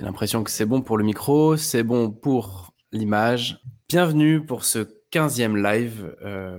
[0.00, 3.60] J'ai l'impression que c'est bon pour le micro, c'est bon pour l'image.
[3.86, 4.78] Bienvenue pour ce
[5.12, 6.16] 15e live.
[6.22, 6.58] Euh,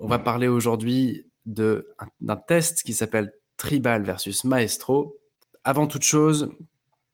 [0.00, 1.84] on va parler aujourd'hui d'un
[2.48, 5.16] test qui s'appelle Tribal versus Maestro.
[5.62, 6.50] Avant toute chose,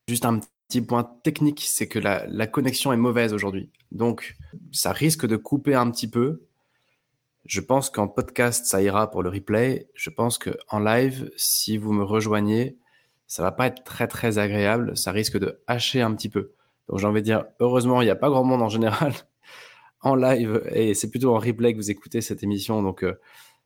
[0.08, 3.68] juste un petit point technique, c'est que la, la connexion est mauvaise aujourd'hui.
[3.92, 4.38] Donc,
[4.72, 6.40] ça risque de couper un petit peu.
[7.44, 9.90] Je pense qu'en podcast, ça ira pour le replay.
[9.92, 12.78] Je pense qu'en live, si vous me rejoignez,
[13.30, 14.96] ça va pas être très très agréable.
[14.96, 16.50] Ça risque de hacher un petit peu.
[16.88, 19.12] Donc j'ai envie de dire, heureusement, il n'y a pas grand monde en général
[20.00, 22.82] en live et c'est plutôt en replay que vous écoutez cette émission.
[22.82, 23.20] Donc euh,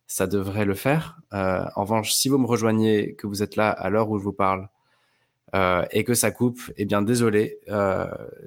[0.06, 1.18] ça devrait le faire.
[1.32, 4.24] Euh, en revanche, si vous me rejoignez, que vous êtes là à l'heure où je
[4.24, 4.68] vous parle
[5.54, 7.58] euh, et que ça coupe, eh bien désolé,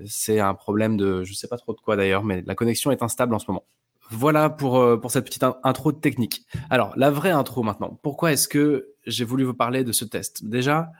[0.06, 3.02] c'est un problème de, je sais pas trop de quoi d'ailleurs, mais la connexion est
[3.02, 3.66] instable en ce moment.
[4.12, 6.46] Voilà pour, pour cette petite intro technique.
[6.70, 8.00] Alors, la vraie intro maintenant.
[8.04, 10.46] Pourquoi est-ce que j'ai voulu vous parler de ce test?
[10.46, 10.92] Déjà,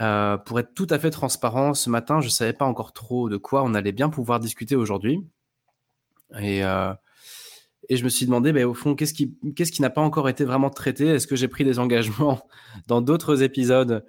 [0.00, 3.28] euh, pour être tout à fait transparent, ce matin, je ne savais pas encore trop
[3.28, 5.20] de quoi on allait bien pouvoir discuter aujourd'hui.
[6.40, 6.92] Et, euh,
[7.88, 10.28] et je me suis demandé, ben, au fond, qu'est-ce qui, qu'est-ce qui n'a pas encore
[10.28, 11.06] été vraiment traité?
[11.06, 12.46] Est-ce que j'ai pris des engagements
[12.86, 14.04] dans d'autres épisodes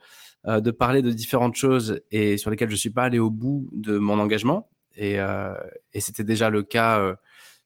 [0.47, 3.29] euh, de parler de différentes choses et sur lesquelles je ne suis pas allé au
[3.29, 4.69] bout de mon engagement?
[4.97, 5.53] Et, euh,
[5.93, 7.15] et c'était déjà le cas euh,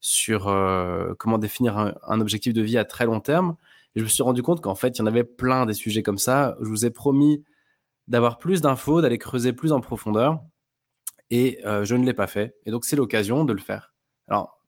[0.02, 3.56] sur euh, comment définir un, un, objectif de vie à très long terme.
[3.96, 6.04] Et je me suis rendu compte qu'en fait, il y en avait plein des sujets
[6.04, 6.58] comme ça.
[6.62, 7.44] Je vous ai promis
[8.08, 10.42] d'avoir plus d'infos, d'aller creuser plus en profondeur.
[11.30, 12.56] Et euh, je ne l'ai pas fait.
[12.66, 13.94] Et donc, c'est l'occasion de le faire.
[14.28, 14.60] Alors,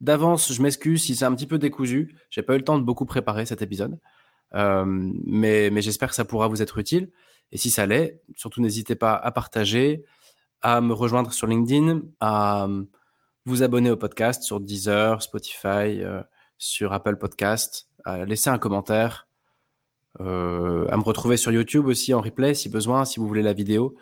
[0.00, 2.16] d'avance, je m'excuse si c'est un petit peu décousu.
[2.30, 3.98] J'ai pas eu le temps de beaucoup préparer cet épisode.
[4.54, 7.10] Euh, mais, j'espère que ça pourra vous être utile.
[7.52, 10.04] Et si ça l'est, surtout n'hésitez pas à partager,
[10.60, 12.66] à me rejoindre sur LinkedIn, à
[13.46, 16.22] vous abonner au podcast sur Deezer, Spotify, euh,
[16.56, 19.23] sur Apple Podcast, à laisser un commentaire,
[20.20, 23.52] euh, à me retrouver sur YouTube aussi en replay si besoin, si vous voulez la
[23.52, 23.96] vidéo.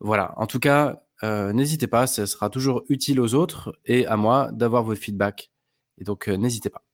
[0.00, 4.16] Voilà, en tout cas, euh, n'hésitez pas, ce sera toujours utile aux autres et à
[4.16, 5.50] moi d'avoir vos feedbacks.
[5.98, 6.84] Et donc, euh, n'hésitez pas.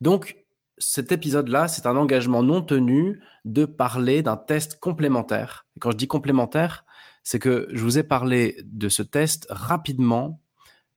[0.00, 0.36] Donc,
[0.76, 5.66] cet épisode-là, c'est un engagement non tenu de parler d'un test complémentaire.
[5.76, 6.84] Et quand je dis complémentaire,
[7.22, 10.40] c'est que je vous ai parlé de ce test rapidement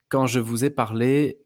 [0.10, 1.40] quand je vous ai parlé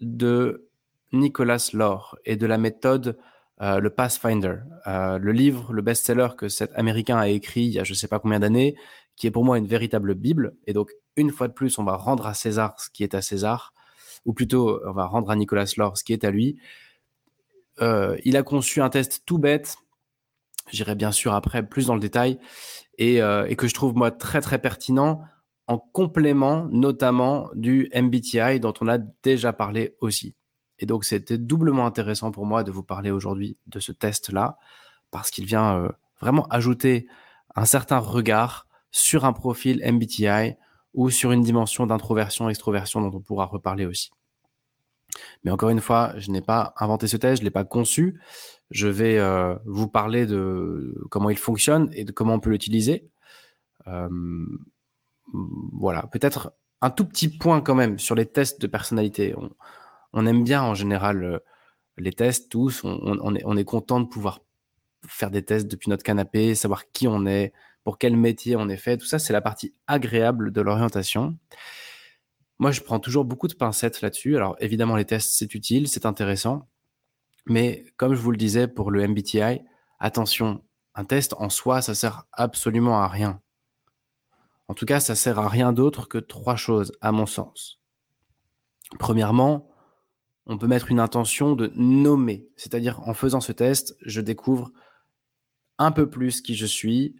[0.00, 0.68] de
[1.12, 3.18] Nicolas Lore et de la méthode
[3.62, 4.56] euh, le Pathfinder,
[4.86, 7.96] euh, le livre, le best-seller que cet Américain a écrit il y a je ne
[7.96, 8.76] sais pas combien d'années,
[9.16, 10.56] qui est pour moi une véritable Bible.
[10.66, 13.22] Et donc, une fois de plus, on va rendre à César ce qui est à
[13.22, 13.72] César,
[14.24, 16.58] ou plutôt, on va rendre à Nicolas Lore ce qui est à lui.
[17.80, 19.76] Euh, il a conçu un test tout bête,
[20.70, 22.38] j'irai bien sûr après plus dans le détail,
[23.00, 25.22] euh, et que je trouve moi très très pertinent
[25.66, 30.34] en complément notamment du MBTI dont on a déjà parlé aussi.
[30.82, 34.58] Et donc, c'était doublement intéressant pour moi de vous parler aujourd'hui de ce test-là,
[35.12, 35.88] parce qu'il vient euh,
[36.20, 37.06] vraiment ajouter
[37.54, 40.56] un certain regard sur un profil MBTI
[40.92, 44.10] ou sur une dimension d'introversion-extroversion dont on pourra reparler aussi.
[45.44, 48.20] Mais encore une fois, je n'ai pas inventé ce test, je ne l'ai pas conçu.
[48.72, 53.08] Je vais euh, vous parler de comment il fonctionne et de comment on peut l'utiliser.
[53.86, 54.08] Euh,
[55.72, 59.32] voilà, peut-être un tout petit point quand même sur les tests de personnalité.
[59.36, 59.48] On,
[60.12, 61.38] on aime bien en général euh,
[61.96, 62.82] les tests tous.
[62.84, 64.40] On, est, est content de pouvoir
[65.06, 67.52] faire des tests depuis notre canapé, savoir qui on est,
[67.84, 68.96] pour quel métier on est fait.
[68.96, 71.36] Tout ça, c'est la partie agréable de l'orientation.
[72.58, 74.36] Moi, je prends toujours beaucoup de pincettes là-dessus.
[74.36, 76.68] Alors, évidemment, les tests, c'est utile, c'est intéressant.
[77.46, 79.62] Mais comme je vous le disais pour le MBTI,
[79.98, 80.62] attention,
[80.94, 83.40] un test en soi, ça sert absolument à rien.
[84.68, 87.80] En tout cas, ça sert à rien d'autre que trois choses, à mon sens.
[88.98, 89.71] Premièrement,
[90.46, 92.48] on peut mettre une intention de nommer.
[92.56, 94.70] C'est-à-dire, en faisant ce test, je découvre
[95.78, 97.16] un peu plus qui je suis,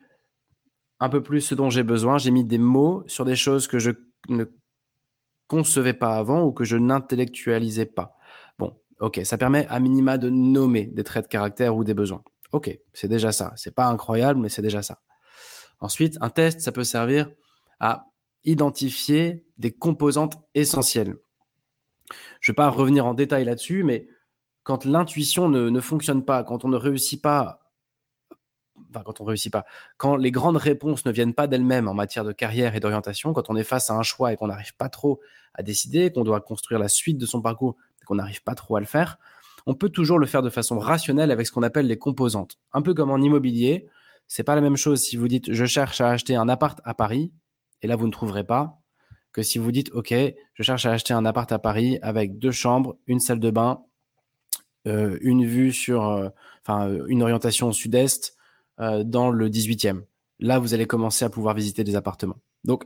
[1.01, 2.19] un peu plus ce dont j'ai besoin.
[2.19, 3.91] J'ai mis des mots sur des choses que je
[4.29, 4.45] ne
[5.47, 8.17] concevais pas avant ou que je n'intellectualisais pas.
[8.59, 12.23] Bon, ok, ça permet à minima de nommer des traits de caractère ou des besoins.
[12.53, 13.53] Ok, c'est déjà ça.
[13.57, 15.01] C'est pas incroyable, mais c'est déjà ça.
[15.81, 17.31] Ensuite, un test, ça peut servir
[17.81, 18.07] à
[18.45, 21.17] identifier des composantes essentielles.
[22.41, 24.09] Je ne vais pas revenir en détail là-dessus, mais
[24.63, 27.63] quand l'intuition ne, ne, fonctionne pas, quand on ne réussit pas
[28.91, 29.65] enfin, quand on réussit pas,
[29.97, 33.51] quand les grandes réponses ne viennent pas d'elles-mêmes en matière de carrière et d'orientation, quand
[33.51, 35.21] on est face à un choix et qu'on n'arrive pas trop
[35.55, 38.77] à décider, qu'on doit construire la suite de son parcours et qu'on n'arrive pas trop
[38.77, 39.19] à le faire,
[39.67, 42.59] on peut toujours le faire de façon rationnelle avec ce qu'on appelle les composantes.
[42.73, 43.89] Un peu comme en immobilier,
[44.27, 46.95] c'est pas la même chose si vous dites je cherche à acheter un appart à
[46.95, 47.33] Paris
[47.83, 48.82] et là vous ne trouverez pas
[49.33, 50.15] que si vous dites ok
[50.55, 53.83] je cherche à acheter un appart à Paris avec deux chambres, une salle de bain,
[54.87, 56.29] euh, une vue sur, euh,
[56.65, 58.37] enfin euh, une orientation au sud-est
[58.79, 60.03] dans le 18e.
[60.41, 62.39] Là vous allez commencer à pouvoir visiter des appartements.
[62.65, 62.85] Donc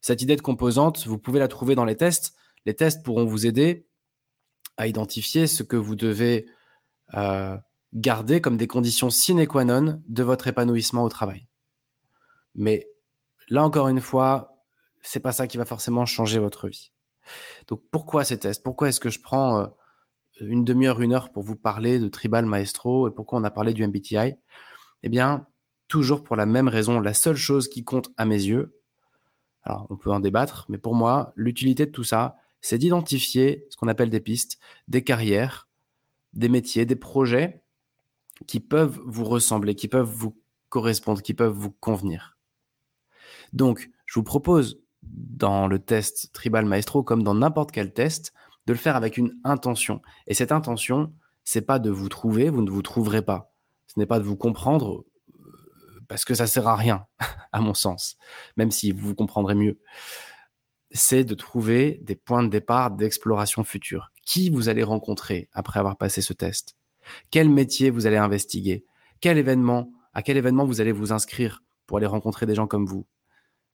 [0.00, 2.34] cette idée de composante, vous pouvez la trouver dans les tests.
[2.66, 3.86] Les tests pourront vous aider
[4.76, 6.46] à identifier ce que vous devez
[7.14, 7.56] euh,
[7.94, 11.46] garder comme des conditions sine qua non de votre épanouissement au travail.
[12.54, 12.88] Mais
[13.48, 14.57] là encore une fois,
[15.08, 16.92] c'est pas ça qui va forcément changer votre vie.
[17.66, 18.62] Donc pourquoi ces tests?
[18.62, 19.66] Pourquoi est-ce que je prends euh,
[20.40, 23.72] une demi-heure, une heure pour vous parler de Tribal Maestro et pourquoi on a parlé
[23.72, 24.34] du MBTI
[25.02, 25.46] Eh bien,
[25.88, 27.00] toujours pour la même raison.
[27.00, 28.78] La seule chose qui compte à mes yeux,
[29.62, 33.76] alors on peut en débattre, mais pour moi, l'utilité de tout ça, c'est d'identifier ce
[33.76, 34.58] qu'on appelle des pistes,
[34.88, 35.68] des carrières,
[36.34, 37.62] des métiers, des projets
[38.46, 40.36] qui peuvent vous ressembler, qui peuvent vous
[40.68, 42.36] correspondre, qui peuvent vous convenir.
[43.52, 44.82] Donc, je vous propose
[45.12, 48.32] dans le test Tribal Maestro, comme dans n'importe quel test,
[48.66, 50.02] de le faire avec une intention.
[50.26, 51.12] Et cette intention,
[51.44, 53.52] c'est pas de vous trouver, vous ne vous trouverez pas.
[53.86, 57.06] Ce n'est pas de vous comprendre, euh, parce que ça sert à rien,
[57.52, 58.16] à mon sens,
[58.56, 59.78] même si vous comprendrez mieux
[60.90, 64.10] c'est de trouver des points de départ d'exploration future.
[64.24, 66.76] Qui vous allez rencontrer après avoir passé ce test?
[67.30, 68.84] Quel métier vous allez investiguer?
[69.20, 72.86] Quel événement À quel événement vous allez vous inscrire pour aller rencontrer des gens comme
[72.86, 73.06] vous?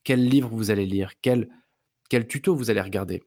[0.04, 1.48] Quel livre vous allez lire quel,
[2.28, 3.22] tuto vous allez regarder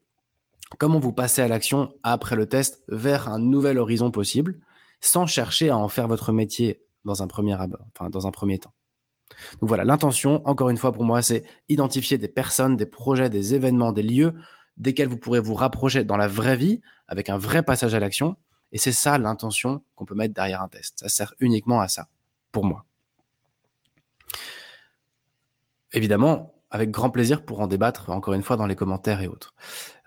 [0.78, 4.60] Comment vous passez à l'action après le test vers un nouvel horizon possible
[5.02, 8.74] sans chercher à en faire votre métier dans un premier, enfin, dans un premier temps
[9.60, 13.56] donc voilà, l'intention, encore une fois pour moi, c'est identifier des personnes, des projets, des
[13.56, 14.34] événements, des lieux
[14.78, 18.38] desquels vous pourrez vous rapprocher dans la vraie vie avec un vrai passage à l'action.
[18.72, 21.00] Et c'est ça l'intention qu'on peut mettre derrière un test.
[21.00, 22.08] Ça sert uniquement à ça,
[22.52, 22.86] pour moi.
[25.94, 29.54] Évidemment, avec grand plaisir pour en débattre, encore une fois, dans les commentaires et autres.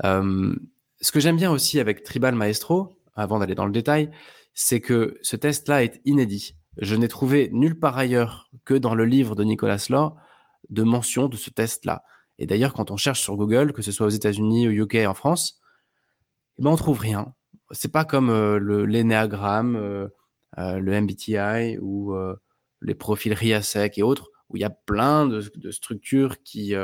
[0.04, 0.54] Euh,
[1.00, 4.10] ce que j'aime bien aussi avec Tribal Maestro, avant d'aller dans le détail,
[4.54, 6.56] c'est que ce test-là est inédit.
[6.76, 10.14] Je n'ai trouvé nulle part ailleurs que dans le livre de Nicolas Law
[10.68, 12.04] de mention de ce test-là.
[12.38, 15.14] Et d'ailleurs, quand on cherche sur Google, que ce soit aux États-Unis, au UK, en
[15.14, 15.60] France,
[16.58, 17.34] eh ben on trouve rien.
[17.70, 20.08] C'est pas comme euh, euh,
[20.58, 22.14] euh, le MBTI ou
[22.80, 26.74] les profils RIASEC et autres, où il y a plein de, structures qui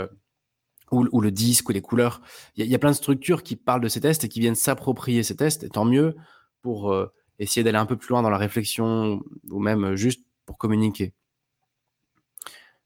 [0.91, 2.21] ou, le disque ou les couleurs.
[2.57, 5.23] Il y, a plein de structures qui parlent de ces tests et qui viennent s'approprier
[5.23, 5.65] ces tests.
[5.65, 6.15] Et tant mieux
[6.63, 6.97] pour
[7.39, 9.21] essayer d'aller un peu plus loin dans la réflexion
[9.51, 11.13] ou même juste pour communiquer.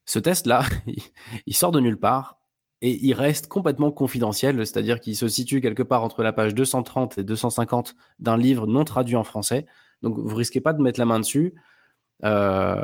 [0.07, 0.65] Ce test-là,
[1.47, 2.41] il sort de nulle part
[2.83, 7.19] et il reste complètement confidentiel, c'est-à-dire qu'il se situe quelque part entre la page 230
[7.19, 9.67] et 250 d'un livre non traduit en français.
[10.03, 11.55] Donc vous risquez pas de mettre la main dessus
[12.25, 12.83] euh,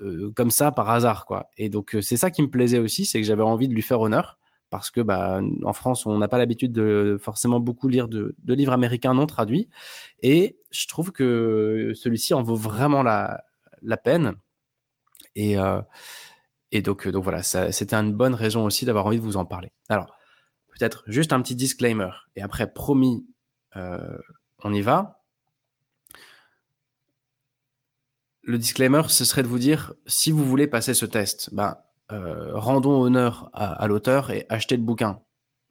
[0.00, 1.50] euh, comme ça par hasard, quoi.
[1.56, 4.00] Et donc c'est ça qui me plaisait aussi, c'est que j'avais envie de lui faire
[4.00, 4.38] honneur
[4.72, 8.72] parce que bah, en France, on n'a pas l'habitude de forcément beaucoup lire de, livres
[8.72, 9.68] américains non traduits.
[10.22, 13.44] Et je trouve que celui-ci en vaut vraiment la,
[14.02, 14.34] peine.
[15.36, 15.82] Et, euh,
[16.70, 19.72] et donc, donc voilà, c'était une bonne raison aussi d'avoir envie de vous en parler.
[19.90, 20.16] Alors,
[20.68, 22.10] peut-être juste un petit disclaimer.
[22.34, 23.26] Et après, promis,
[23.76, 24.18] euh,
[24.64, 25.21] on y va.
[28.44, 31.76] Le disclaimer, ce serait de vous dire, si vous voulez passer ce test, ben,
[32.10, 35.20] euh, rendons honneur à, l'auteur et achetez le bouquin.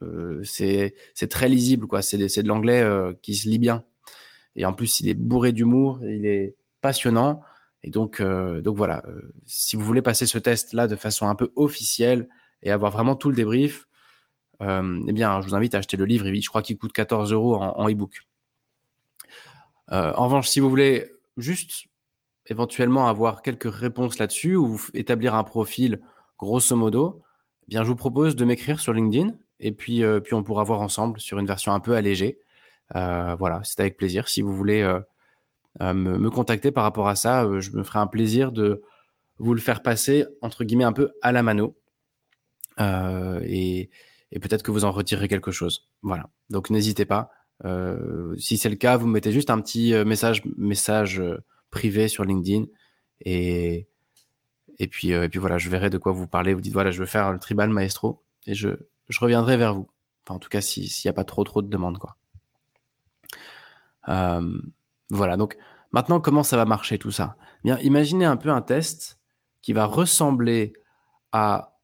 [0.03, 0.93] Euh, c'est
[1.29, 2.01] très lisible, quoi.
[2.01, 3.83] C'est de l'anglais euh, qui se lit bien.
[4.55, 7.41] Et en plus, il est bourré d'humour, il est passionnant.
[7.83, 9.03] Et donc, donc voilà,
[9.45, 12.29] si vous voulez passer ce test-là de façon un peu officielle
[12.61, 13.87] et avoir vraiment tout le débrief,
[14.61, 16.25] eh bien, je vous invite à acheter le livre.
[16.31, 18.21] Je crois qu'il coûte 14 euros en, en e-book.
[19.87, 21.87] en revanche, si vous voulez juste
[22.51, 26.01] éventuellement avoir quelques réponses là-dessus ou établir un profil
[26.37, 27.23] grosso modo,
[27.63, 30.63] eh bien, je vous propose de m'écrire sur LinkedIn et puis, euh, puis on pourra
[30.63, 32.39] voir ensemble sur une version un peu allégée.
[32.95, 34.27] Euh, voilà, c'est avec plaisir.
[34.27, 38.51] Si vous voulez euh, me, contacter par rapport à ça, je me ferai un plaisir
[38.51, 38.81] de
[39.37, 41.77] vous le faire passer, entre guillemets, un peu à la mano.
[42.77, 43.89] et,
[44.41, 45.89] peut-être que vous en retirerez quelque chose.
[46.01, 46.29] Voilà.
[46.49, 47.31] Donc n'hésitez pas.
[48.37, 51.21] si c'est le cas, vous mettez juste un petit message, message
[51.71, 52.65] privé sur LinkedIn
[53.21, 53.87] et,
[54.89, 56.53] puis, euh, et puis voilà, je verrai de quoi vous parlez.
[56.53, 58.69] Vous dites voilà, je veux faire le tribal maestro et je,
[59.09, 59.89] je reviendrai vers vous.
[60.23, 62.17] Enfin, en tout cas, s'il n'y a pas trop trop de demandes, quoi.
[64.09, 64.61] Euh,
[65.09, 65.37] voilà.
[65.37, 65.57] Donc
[65.91, 67.37] maintenant, comment ça va marcher tout ça?
[67.63, 69.19] Bien, imaginez un peu un test
[69.61, 70.73] qui va ressembler
[71.31, 71.77] à,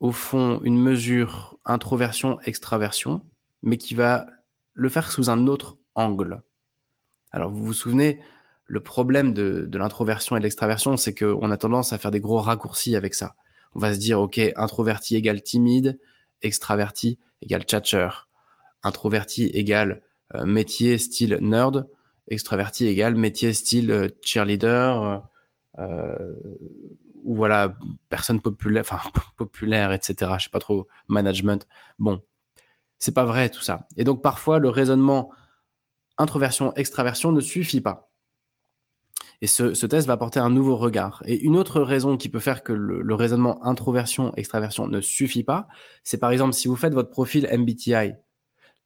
[0.00, 3.22] au fond, une mesure introversion-extraversion,
[3.62, 4.26] mais qui va
[4.72, 6.42] le faire sous un autre angle.
[7.36, 8.18] Alors, vous vous souvenez,
[8.64, 12.38] le problème de, l'introversion et de l'extraversion, c'est qu'on a tendance à faire des gros
[12.38, 13.34] raccourcis avec ça.
[13.74, 16.00] On va se dire, OK, introverti égale timide,
[16.40, 18.08] extraverti égale tchatcher,
[18.82, 20.00] introverti égale
[20.34, 21.86] euh, métier style nerd,
[22.28, 25.22] extraverti égale métier style euh, cheerleader,
[25.78, 26.32] euh,
[27.22, 27.76] ou voilà,
[28.08, 30.32] personne populaire, enfin populaire, etc.
[30.38, 31.68] Je sais pas trop, management.
[31.98, 32.22] Bon,
[32.98, 33.86] c'est pas vrai tout ça.
[33.98, 35.30] Et donc parfois, le raisonnement
[36.18, 38.10] introversion-extraversion ne suffit pas.
[39.42, 41.22] Et ce, test va apporter un nouveau regard.
[41.26, 45.68] Et une autre raison qui peut faire que le, raisonnement introversion-extraversion ne suffit pas,
[46.04, 48.14] c'est par exemple si vous faites votre profil MBTI.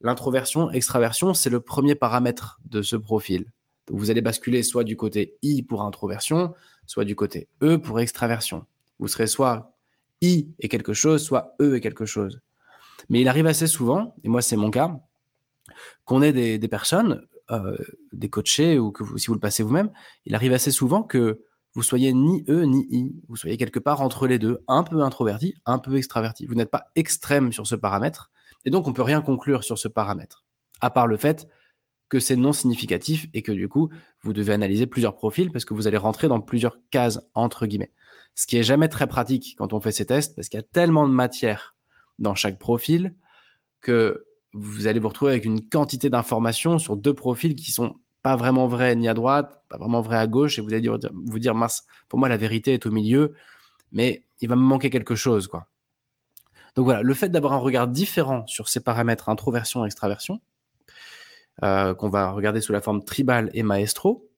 [0.00, 3.52] L'introversion-extraversion, c'est le premier paramètre de ce profil.
[3.90, 6.54] Vous allez basculer soit du côté I pour introversion,
[6.86, 8.66] soit du côté E pour extraversion.
[8.98, 9.76] Vous serez soit
[10.20, 12.40] I et quelque chose, soit E et quelque chose.
[13.08, 15.00] Mais il arrive assez souvent, et moi c'est mon cas,
[16.04, 17.76] qu'on ait des, personnes, euh,
[18.12, 19.90] des coachés, ou que si vous le passez vous-même,
[20.24, 21.42] il arrive assez souvent que
[21.74, 23.14] vous soyez ni E ni I.
[23.28, 26.46] Vous soyez quelque part entre les deux, un peu introverti, un peu extraverti.
[26.46, 28.30] Vous n'êtes pas extrême sur ce paramètre,
[28.64, 30.44] et donc on peut rien conclure sur ce paramètre,
[30.80, 31.46] à part le fait
[32.10, 33.88] que c'est non significatif et que du coup,
[34.22, 37.92] vous devez analyser plusieurs profils parce que vous allez rentrer dans plusieurs cases, entre guillemets.
[38.34, 40.66] Ce qui est jamais très pratique quand on fait ces tests parce qu'il y a
[40.66, 41.76] tellement de matière
[42.18, 43.14] dans chaque profil
[43.80, 48.36] que vous allez vous retrouver avec une quantité d'informations sur deux profils qui sont pas
[48.36, 51.54] vraiment vrais ni à droite, pas vraiment vrais à gauche, et vous allez vous dire,
[51.54, 53.34] mince, pour moi la vérité est au milieu,
[53.92, 55.48] mais il va me manquer quelque chose.
[56.76, 60.40] Donc voilà, le fait d'avoir un regard différent sur ces paramètres introversion et extraversion,
[61.62, 64.28] euh, qu'on va regarder sous la forme tribal et maestro,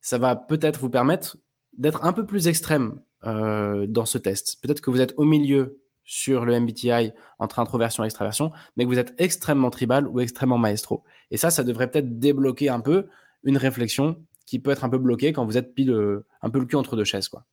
[0.00, 1.36] ça va peut-être vous permettre
[1.76, 4.58] d'être un peu plus extrême euh, dans ce test.
[4.62, 8.88] Peut-être que vous êtes au milieu sur le MBTI entre introversion et extraversion, mais que
[8.88, 11.04] vous êtes extrêmement tribal ou extrêmement maestro.
[11.30, 13.08] Et ça, ça devrait peut-être débloquer un peu
[13.42, 16.60] une réflexion qui peut être un peu bloquée quand vous êtes pile euh, un peu
[16.60, 17.44] le cul entre deux chaises, quoi.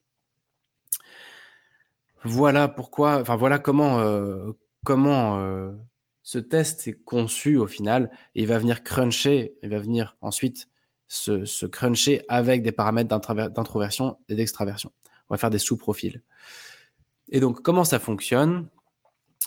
[2.23, 4.53] Voilà pourquoi, enfin voilà comment euh,
[4.85, 5.73] comment euh,
[6.21, 8.11] ce test est conçu au final.
[8.35, 10.69] Et il va venir cruncher, il va venir ensuite
[11.09, 14.93] se, se cruncher avec des paramètres d'introversion et d'extraversion.
[15.29, 16.21] On va faire des sous-profils.
[17.29, 18.67] Et donc, comment ça fonctionne?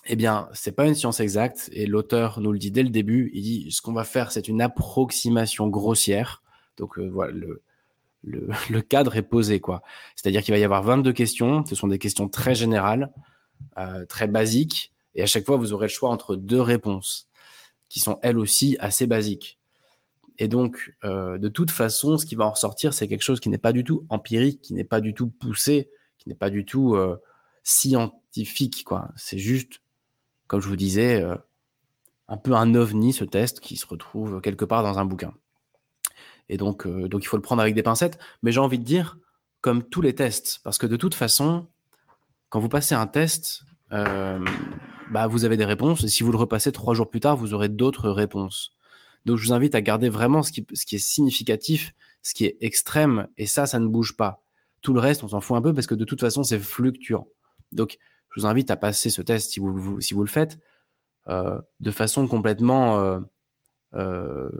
[0.06, 3.30] Eh bien, c'est pas une science exacte et l'auteur nous le dit dès le début.
[3.35, 6.42] Il dit ce qu'on va faire, c'est une approximation grossière.
[6.76, 7.62] Donc, euh, voilà, le,
[8.23, 9.83] le, cadre est posé, quoi.
[10.14, 11.64] C'est-à-dire qu'il va y avoir 22 questions.
[11.64, 13.12] Ce sont des questions très générales,
[13.78, 14.92] euh, très basiques.
[15.14, 17.28] Et à chaque fois, vous aurez le choix entre deux réponses
[17.88, 19.59] qui sont elles aussi assez basiques.
[20.38, 23.49] Et donc, euh, de toute façon, ce qui va en ressortir, c'est quelque chose qui
[23.49, 26.66] n'est pas du tout empirique, qui n'est pas du tout poussé, qui n'est pas du
[26.66, 26.97] tout
[27.66, 29.08] scientifique, quoi.
[29.16, 29.82] C'est juste,
[30.46, 31.35] comme je vous disais, euh,
[32.28, 35.35] un peu un ovni, ce test, qui se retrouve quelque part dans un bouquin.
[36.49, 38.20] Et donc, euh, donc il faut le prendre avec des pincettes.
[38.44, 39.18] Mais j'ai envie de dire,
[39.62, 41.66] comme tous les tests, parce que de toute façon,
[42.50, 44.38] quand vous passez un test, euh,
[45.11, 47.52] bah, vous avez des réponses, et si vous le repassez trois jours plus tard, vous
[47.52, 48.76] aurez d'autres réponses.
[49.25, 52.44] Donc, je vous invite à garder vraiment ce qui, ce qui est significatif, ce qui
[52.44, 54.44] est extrême, et ça, ça ne bouge pas.
[54.82, 57.26] Tout le reste, on s'en fout un peu parce que de toute façon, c'est fluctuant.
[57.76, 57.99] Donc,
[58.30, 60.59] je vous invite à passer ce test si vous, le faites
[61.28, 63.21] euh, de façon complètement euh,
[63.95, 64.50] euh,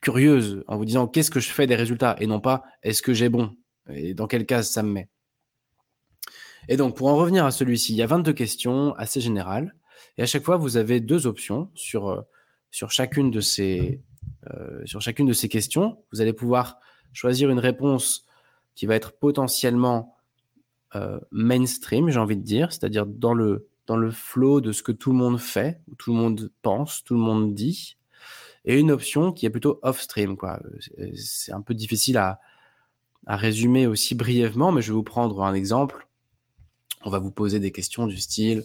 [0.00, 3.12] curieuse, en vous disant qu'est-ce que je fais des résultats et non pas est-ce que
[3.12, 3.56] j'ai bon
[3.90, 5.08] et dans quelle case ça me met.
[6.68, 9.74] Et donc, pour en revenir à celui-ci, il y a 22 questions assez générales
[10.16, 12.24] et à chaque fois, vous avez deux options sur
[12.88, 14.02] chacune de ces
[15.48, 16.04] questions.
[16.12, 16.78] Vous allez pouvoir
[17.12, 18.26] choisir une réponse
[18.74, 20.17] qui va être potentiellement
[20.94, 24.92] euh, mainstream, j'ai envie de dire, c'est-à-dire dans le, dans le flow de ce que
[24.92, 27.96] tout le monde fait, tout le monde pense, tout le monde dit,
[28.64, 30.36] et une option qui est plutôt off-stream.
[30.36, 30.60] Quoi.
[31.14, 32.40] C'est un peu difficile à,
[33.26, 36.06] à résumer aussi brièvement, mais je vais vous prendre un exemple.
[37.04, 38.64] On va vous poser des questions du style.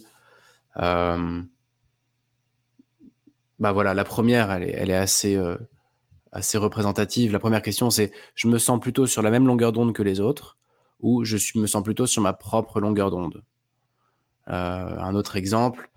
[0.77, 1.41] Euh,
[3.59, 5.57] bah voilà, la première, elle est, elle est assez, euh,
[6.31, 7.31] assez représentative.
[7.31, 10.19] La première question, c'est je me sens plutôt sur la même longueur d'onde que les
[10.19, 10.57] autres
[11.03, 13.43] où je me sens plutôt sur ma propre longueur d'onde.
[14.47, 15.91] Euh, un autre exemple,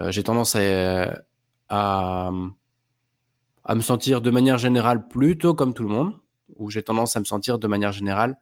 [0.00, 1.22] euh, j'ai tendance à,
[1.68, 6.14] à, me sentir de manière générale plutôt comme tout le monde,
[6.56, 8.38] ou j'ai tendance à me sentir de manière générale,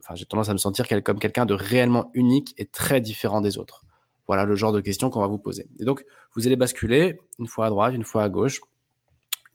[0.00, 3.58] enfin j'ai tendance à me sentir comme quelqu'un de réellement unique et très différent des
[3.58, 3.84] autres.
[4.26, 5.68] Voilà le genre de questions qu'on va vous poser.
[5.80, 8.60] Et donc, vous allez basculer une fois à droite, une fois à gauche,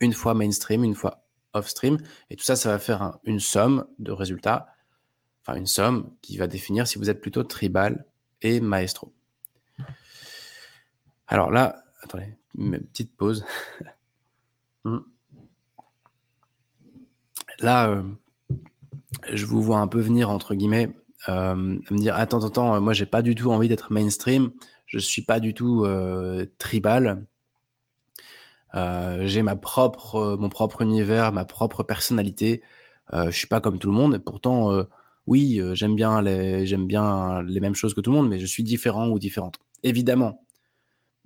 [0.00, 1.98] une fois mainstream, une fois off-stream,
[2.30, 4.68] et tout ça, ça va faire une somme de résultats
[5.46, 8.04] enfin une somme qui va définir si vous êtes plutôt tribal
[8.42, 9.12] et maestro.
[11.28, 13.44] Alors là, attendez, une petite pause.
[14.84, 15.00] Hmm.
[17.58, 18.02] là, euh,
[19.32, 20.96] je vous vois un peu venir, entre guillemets,
[21.28, 24.52] euh, me dire attends, attends, moi j'ai pas du tout envie d'être mainstream,
[24.86, 27.26] je suis pas du tout euh, tribal.
[28.74, 32.62] j'ai mon propre univers, ma propre personnalité.
[33.12, 34.18] je suis pas comme tout le monde.
[34.18, 34.86] Pourtant,
[35.26, 38.46] oui, j'aime bien les, j'aime bien les mêmes choses que tout le monde, mais je
[38.46, 39.58] suis différent ou différente.
[39.82, 40.46] Évidemment,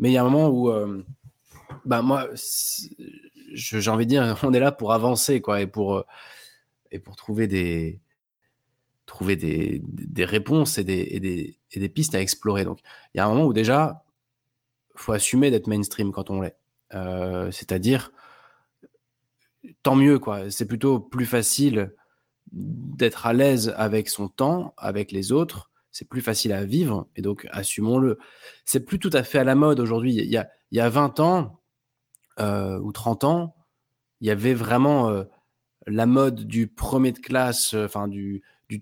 [0.00, 1.04] mais il y a un moment où, euh,
[1.84, 2.28] bah moi,
[3.52, 6.02] j'ai envie de dire, on est là pour avancer, quoi, et pour, euh,
[6.90, 8.00] et pour trouver des,
[9.04, 12.64] trouver des, des réponses et des, pistes à explorer.
[12.64, 12.80] Donc,
[13.14, 14.04] il y a un moment où déjà,
[14.96, 16.56] faut assumer d'être mainstream quand on l'est.
[16.94, 18.10] Euh, c'est-à-dire,
[19.82, 20.50] tant mieux, quoi.
[20.50, 21.92] C'est plutôt plus facile
[22.52, 27.22] d'être à l'aise avec son temps, avec les autres, c'est plus facile à vivre, et
[27.22, 28.18] donc assumons-le.
[28.64, 30.14] C'est plus tout à fait à la mode aujourd'hui.
[30.14, 31.60] Il y a, il y a 20 ans
[32.38, 33.56] euh, ou 30 ans,
[34.20, 35.24] il y avait vraiment euh,
[35.86, 38.78] la mode du premier de classe, euh, enfin du, du,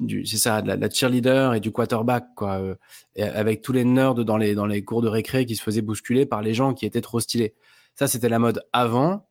[0.00, 2.60] du, c'est ça, la, la, cheerleader et du quarterback, quoi,
[3.18, 6.26] avec tous les nerds dans les, dans les cours de récré qui se faisaient bousculer
[6.26, 7.54] par les gens qui étaient trop stylés.
[7.94, 9.26] Ça, c'était la mode avant.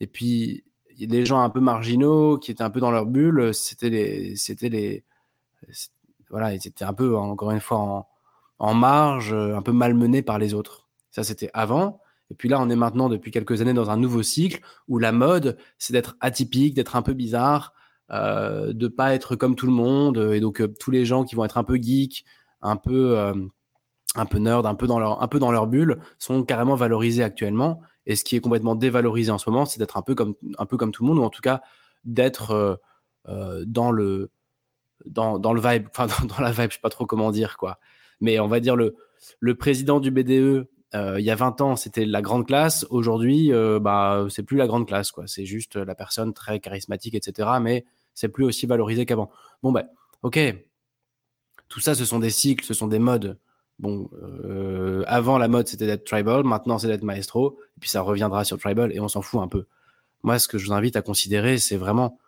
[0.00, 0.64] Et puis,
[1.06, 4.68] les gens un peu marginaux qui étaient un peu dans leur bulle, c'était les, c'était
[4.68, 5.04] les,
[6.30, 8.08] voilà, ils étaient un peu, encore une fois,
[8.58, 10.88] en, marge, euh, un peu malmenés par les autres.
[11.10, 12.00] Ça, c'était avant.
[12.30, 15.12] Et puis là, on est maintenant, depuis quelques années, dans un nouveau cycle où la
[15.12, 17.74] mode, c'est d'être atypique, d'être un peu bizarre,
[18.12, 20.18] euh, de pas être comme tout le monde.
[20.32, 22.24] Et donc, euh, tous les gens qui vont être un peu geeks,
[22.62, 23.34] un peu, euh,
[24.16, 27.80] un peu nerd, un peu, dans leur, bulle, sont carrément valorisés actuellement.
[28.06, 31.02] Et ce qui est complètement dévalorisé en ce moment, c'est d'être un peu comme, tout
[31.02, 31.62] le monde, ou en tout cas
[32.04, 32.80] d'être
[33.66, 34.30] dans le
[35.06, 37.78] dans, le vibe, enfin dans, la vibe, je sais pas trop comment dire quoi.
[38.20, 38.94] Mais on va dire le,
[39.54, 42.86] président du BDE, euh, il y a 20 ans, c'était la grande classe.
[42.90, 45.26] Aujourd'hui, euh, bah, c'est plus la grande classe, quoi.
[45.26, 47.48] C'est juste la personne très charismatique, etc.
[47.62, 49.30] Mais c'est plus aussi valorisé qu'avant.
[49.62, 49.86] Bon, ben,
[50.22, 50.38] ok.
[51.68, 53.38] Tout ça, ce sont des cycles, ce sont des modes.
[53.80, 56.44] Bon, euh, avant la mode, c'était d'être tribal.
[56.44, 57.58] Maintenant, c'est d'être maestro.
[57.76, 59.64] Et puis, ça reviendra sur tribal et on s'en fout un peu.
[60.22, 62.18] Moi, ce que je vous invite à considérer, c'est vraiment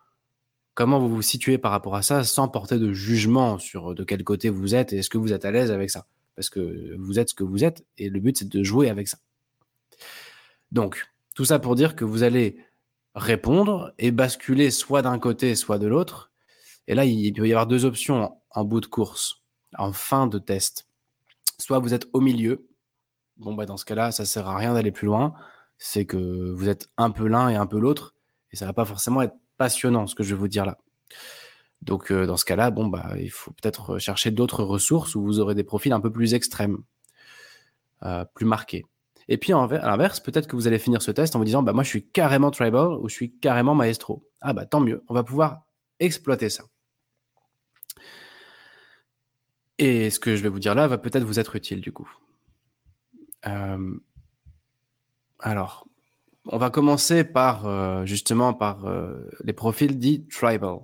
[0.73, 4.25] comment vous vous situez par rapport à ça sans porter de jugement sur de quel
[4.25, 7.19] côté vous êtes et est-ce que vous êtes à l'aise avec ça Parce que vous
[7.19, 9.19] êtes ce que vous êtes et le but c'est de jouer avec ça.
[10.71, 12.57] Donc, tout ça pour dire que vous allez
[13.15, 16.31] répondre et basculer soit d'un côté, soit de l'autre.
[16.89, 19.43] Et là, il peut y avoir deux options en bout de course,
[19.77, 20.87] en fin de test.
[21.63, 22.67] Soit vous êtes au milieu.
[23.37, 25.33] Bon, bah, dans ce cas-là, ça sert à rien d'aller plus loin.
[25.79, 28.15] C'est que vous êtes un peu l'un et un peu l'autre.
[28.51, 30.79] Et ça va pas forcément être passionnant ce que je vais vous dire là.
[31.81, 35.41] Donc euh, dans ce cas-là, bon bah il faut peut-être chercher d'autres ressources où vous
[35.41, 36.79] aurez des profils un peu plus extrêmes,
[38.05, 38.85] euh, plus marqués.
[39.29, 41.73] Et puis à l'inverse, peut-être que vous allez finir ce test en vous disant bah
[41.73, 44.29] moi je suis carrément tribal ou je suis carrément maestro.
[44.41, 45.63] Ah bah tant mieux, on va pouvoir
[46.01, 46.65] exploiter ça.
[49.83, 52.09] Et ce que je vais vous dire là va peut-être vous être utile du coup.
[53.49, 53.99] Euh,
[55.41, 55.89] alors,
[56.47, 60.79] on va commencer par euh, justement par euh, les profils dits tribal.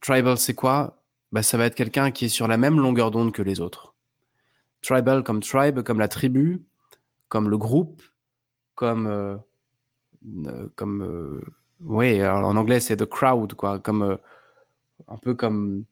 [0.00, 1.02] Tribal, c'est quoi?
[1.32, 3.94] Bah, Ça va être quelqu'un qui est sur la même longueur d'onde que les autres.
[4.80, 6.64] Tribal comme tribe, comme la tribu,
[7.28, 8.00] comme le groupe,
[8.74, 9.38] comme
[10.76, 11.42] comme
[11.80, 14.18] oui, en anglais c'est the crowd quoi, comme
[15.08, 15.84] un peu comme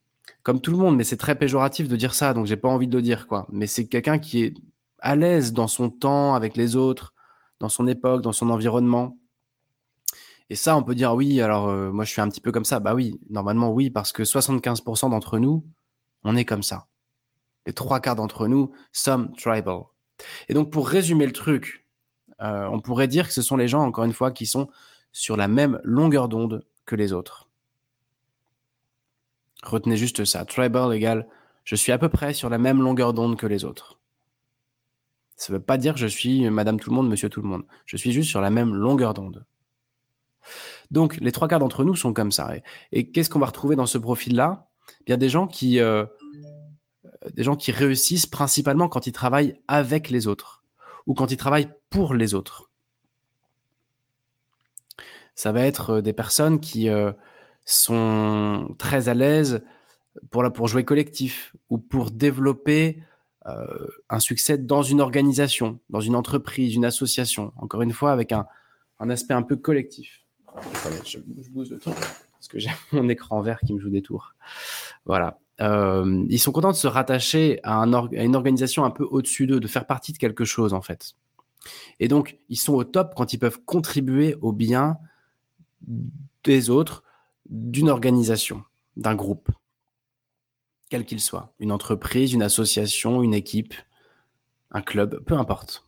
[0.43, 2.89] comme tout le monde, mais c'est très péjoratif de dire ça, donc j'ai pas envie
[2.89, 3.47] de le dire quoi.
[3.51, 4.55] Mais c'est quelqu'un qui est
[4.99, 7.15] à l'aise dans son temps avec les autres,
[7.61, 9.19] dans son époque, dans son environnement.
[10.51, 12.65] Et ça, on peut dire oui, alors euh, moi je suis un petit peu comme
[12.65, 12.81] ça.
[12.81, 15.65] Bah oui, normalement oui, parce que 75% d'entre nous,
[16.25, 16.87] on est comme ça.
[17.67, 19.83] Les trois quarts d'entre nous sommes tribal.
[20.49, 21.87] Et donc pour résumer le truc,
[22.43, 24.69] euh, on pourrait dire que ce sont les gens, encore une fois, qui sont
[25.13, 27.44] sur la même longueur d'onde que les autres.
[29.65, 30.45] Retenez juste ça.
[30.45, 31.27] Tribal égale
[31.65, 33.99] je suis à peu près sur la même longueur d'onde que les autres.
[35.37, 37.49] Ça ne veut pas dire que je suis madame tout le monde, monsieur tout le
[37.49, 37.65] monde.
[37.87, 39.45] Je suis juste sur la même longueur d'onde.
[40.91, 42.53] Donc, les trois quarts d'entre nous sont comme ça.
[42.93, 44.69] Et, qu'est-ce qu'on va retrouver dans ce profil-là?
[45.07, 46.05] Bien des gens qui, euh,
[47.33, 50.63] des gens qui réussissent principalement quand ils travaillent avec les autres
[51.07, 52.71] ou quand ils travaillent pour les autres.
[55.35, 57.13] Ça va être euh, des personnes qui euh,
[57.65, 59.63] sont très à l'aise
[60.31, 63.03] pour, pour jouer collectif ou pour développer
[63.47, 63.67] euh,
[64.09, 68.47] un succès dans une organisation, dans une entreprise, une association, encore une fois avec un,
[69.01, 70.23] aspect un peu collectif.
[71.05, 71.19] je,
[71.51, 74.35] bouge le truc parce que j'ai mon écran vert qui me joue des tours.
[75.05, 75.39] Voilà.
[75.61, 79.61] Euh, ils sont contents de se rattacher un à une organisation un peu au-dessus d'eux,
[79.61, 81.15] de faire partie de quelque chose en fait.
[82.01, 84.99] Et donc, ils sont au top quand ils peuvent contribuer au bien
[86.45, 87.05] des autres,
[87.47, 88.63] d'une organisation,
[88.97, 89.51] d'un groupe,
[90.91, 93.75] quel qu'il soit, une entreprise, une association, une équipe,
[94.71, 95.87] un club, peu importe.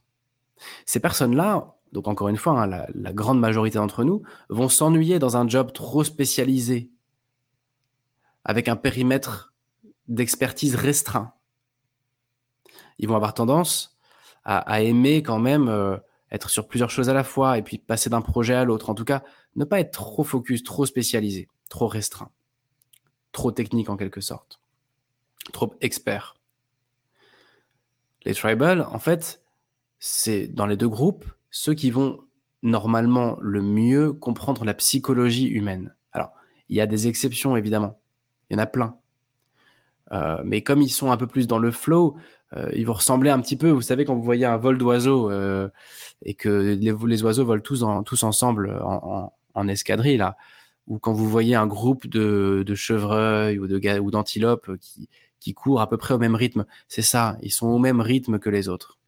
[0.84, 5.36] Ces personnes-là, donc encore une fois, hein, la, grande majorité d'entre nous, vont s'ennuyer dans
[5.36, 6.90] un job trop spécialisé,
[8.44, 9.52] avec un périmètre
[10.08, 11.32] d'expertise restreint.
[12.98, 13.96] Ils vont avoir tendance
[14.44, 15.96] à, à aimer quand même euh,
[16.36, 18.90] être sur plusieurs choses à la fois et puis passer d'un projet à l'autre.
[18.90, 19.24] En tout cas,
[19.56, 22.30] ne pas être trop focus, trop spécialisé, trop restreint,
[23.32, 24.60] trop technique en quelque sorte,
[25.52, 26.36] trop expert.
[28.24, 29.42] Les tribal, en fait,
[29.98, 32.20] c'est dans les deux groupes ceux qui vont
[32.62, 35.94] normalement le mieux comprendre la psychologie humaine.
[36.12, 36.32] Alors,
[36.68, 38.00] il y a des exceptions évidemment,
[38.50, 38.98] il y en a plein.
[40.12, 42.16] Euh, mais comme ils sont un peu plus dans le flow,
[42.56, 45.30] euh, ils vont ressembler un petit peu, vous savez, quand vous voyez un vol d'oiseaux
[45.30, 45.68] euh,
[46.22, 50.36] et que les, oiseaux volent tous, en, tous ensemble en, en, en, escadrille, là,
[50.86, 55.08] ou quand vous voyez un groupe de, de chevreuils ou, de, ou d'antilopes qui,
[55.40, 58.38] qui courent à peu près au même rythme, c'est ça, ils sont au même rythme
[58.38, 58.98] que les autres.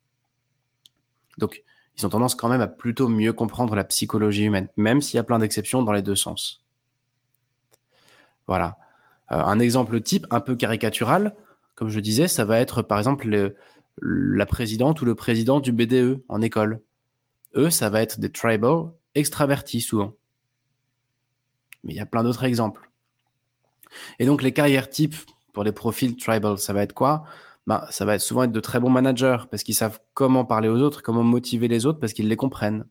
[1.38, 1.62] Donc,
[1.96, 5.20] ils ont tendance quand même à plutôt mieux comprendre la psychologie humaine, même s'il y
[5.20, 6.64] a plein d'exceptions dans les deux sens.
[8.46, 8.78] Voilà.
[9.32, 11.34] Euh, un exemple type, un peu caricatural,
[11.74, 13.56] comme je disais, ça va être par exemple le,
[14.00, 16.80] la présidente ou le président du BDE en école.
[17.56, 20.14] Eux, ça va être des tribal extravertis souvent.
[21.84, 22.90] Mais il y a plein d'autres exemples.
[24.18, 25.16] Et donc les carrières types
[25.52, 27.24] pour les profils tribal, ça va être quoi?
[27.66, 30.80] Bah, Ça va souvent être de très bons managers parce qu'ils savent comment parler aux
[30.80, 32.86] autres, comment motiver les autres parce qu'ils les comprennent.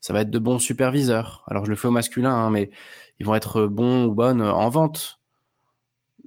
[0.00, 1.44] Ça va être de bons superviseurs.
[1.46, 2.70] Alors je le fais au masculin, hein, mais
[3.18, 5.19] ils vont être bons ou bonnes en vente,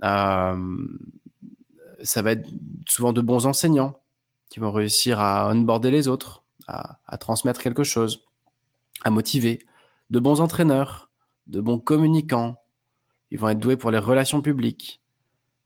[0.02, 0.56] ça
[2.22, 2.48] va être
[2.88, 4.00] souvent de bons enseignants
[4.50, 8.24] qui vont réussir à onboarder les autres, à, transmettre quelque chose,
[9.04, 9.66] à motiver,
[10.10, 11.10] de bons entraîneurs,
[11.48, 12.58] de bons communicants.
[13.32, 15.02] Ils vont être doués pour les relations publiques,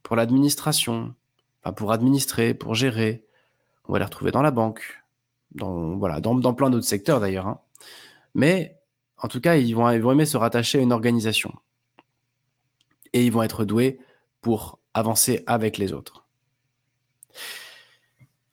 [0.03, 1.15] pour l'administration,
[1.75, 3.25] pour administrer, pour gérer.
[3.85, 5.03] On va les retrouver dans la banque,
[5.51, 7.47] dans, plein d'autres secteurs d'ailleurs.
[7.47, 7.59] Hein.
[8.35, 8.79] Mais
[9.17, 11.53] en tout cas, ils vont aimer se rattacher à une organisation.
[13.13, 13.99] Et ils vont être doués
[14.41, 16.27] pour avancer avec les autres.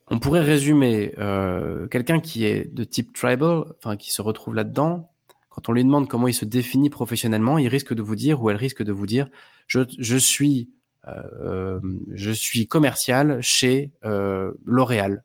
[0.08, 5.10] On pourrait résumer euh, quelqu'un qui est de type tribal, enfin qui se retrouve là-dedans,
[5.48, 8.50] quand on lui demande comment il se définit professionnellement, il risque de vous dire ou
[8.50, 9.28] elle risque de vous dire
[9.66, 10.70] je, je suis
[11.06, 11.80] euh,
[12.12, 15.24] je suis commercial chez euh, L'Oréal.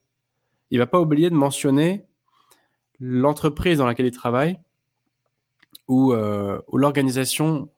[0.72, 2.06] Il va pas oublier de mentionner
[3.00, 4.60] l'entreprise dans laquelle il travaille
[5.88, 7.70] ou, ou l'organisation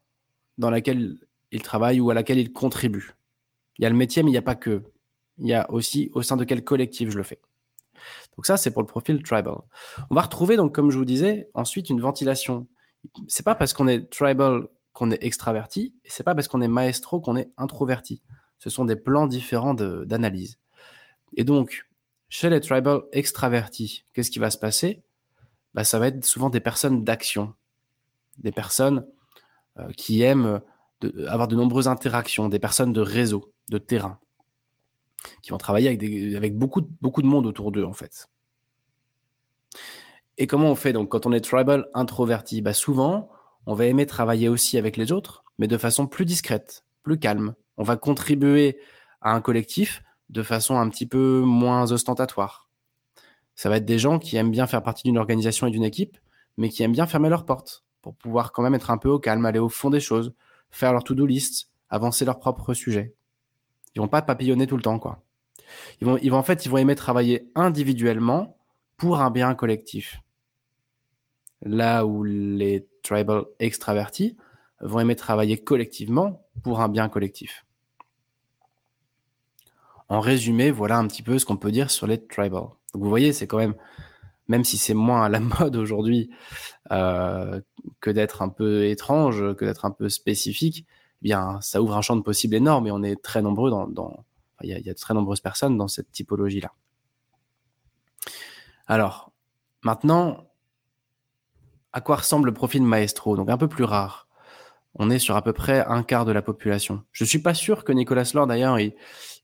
[0.57, 1.15] dans laquelle
[1.51, 3.15] il travaille ou à laquelle il contribue.
[3.77, 4.83] Il y a le métier, mais il n'y a pas que.
[5.37, 7.39] Il y a aussi au sein de quel collectif je le fais.
[8.35, 9.55] Donc ça, c'est pour le profil tribal.
[10.09, 12.67] On va retrouver, donc, comme je vous disais, ensuite une ventilation.
[13.27, 16.67] C'est pas parce qu'on est tribal qu'on est extraverti, et c'est pas parce qu'on est
[16.67, 18.21] maestro qu'on est introverti.
[18.59, 20.59] Ce sont des plans différents d'analyse.
[21.37, 21.87] Et donc,
[22.29, 25.01] chez les tribal extravertis, qu'est-ce qui va se passer?
[25.73, 27.53] Bah, Ça va être souvent des personnes d'action,
[28.37, 29.05] des personnes
[29.79, 30.61] euh, qui aiment
[31.27, 34.19] avoir de nombreuses interactions, des personnes de réseau, de terrain,
[35.41, 35.89] qui vont travailler
[36.35, 38.27] avec, beaucoup de monde autour d'eux, en fait.
[40.37, 40.93] Et comment on fait?
[40.93, 43.29] Donc quand on est tribal introverti bah Souvent,
[43.65, 47.53] on va aimer travailler aussi avec les autres, mais de façon plus discrète, plus calme.
[47.77, 48.79] On va contribuer
[49.21, 52.69] à un collectif de façon un petit peu moins ostentatoire.
[53.55, 56.17] Ça va être des gens qui aiment bien faire partie d'une organisation et d'une équipe,
[56.57, 59.19] mais qui aiment bien fermer leurs portes pour pouvoir quand même être un peu au
[59.19, 60.33] calme, aller au fond des choses,
[60.71, 63.13] faire leur to-do list, avancer leur propre sujet.
[63.95, 65.23] Ils vont pas papillonner tout le temps, quoi.
[65.99, 68.57] Ils vont, ils vont en fait, ils vont aimer travailler individuellement
[68.97, 70.21] pour un bien collectif.
[71.61, 74.37] Là où les tribal extravertis
[74.79, 77.65] vont aimer travailler collectivement pour un bien collectif.
[80.09, 82.63] En résumé, voilà un petit peu ce qu'on peut dire sur les tribal.
[82.93, 83.75] Vous voyez, c'est quand même,
[84.51, 86.29] même si c'est moins à la mode aujourd'hui
[86.91, 87.61] euh,
[88.01, 90.85] que d'être un peu étrange, que d'être un peu spécifique,
[91.21, 94.25] eh bien, ça ouvre un champ de possibles énorme et on est très nombreux dans,
[94.61, 96.71] il y, a, de très nombreuses personnes dans cette typologie-là.
[98.87, 99.31] Alors,
[99.83, 100.49] maintenant,
[101.93, 103.37] à quoi ressemble le profil maestro?
[103.37, 104.27] Donc un peu plus rare.
[104.95, 107.03] On est sur à peu près un quart de la population.
[107.13, 108.93] Je suis pas sûr que Nicolas Lord, d'ailleurs, il,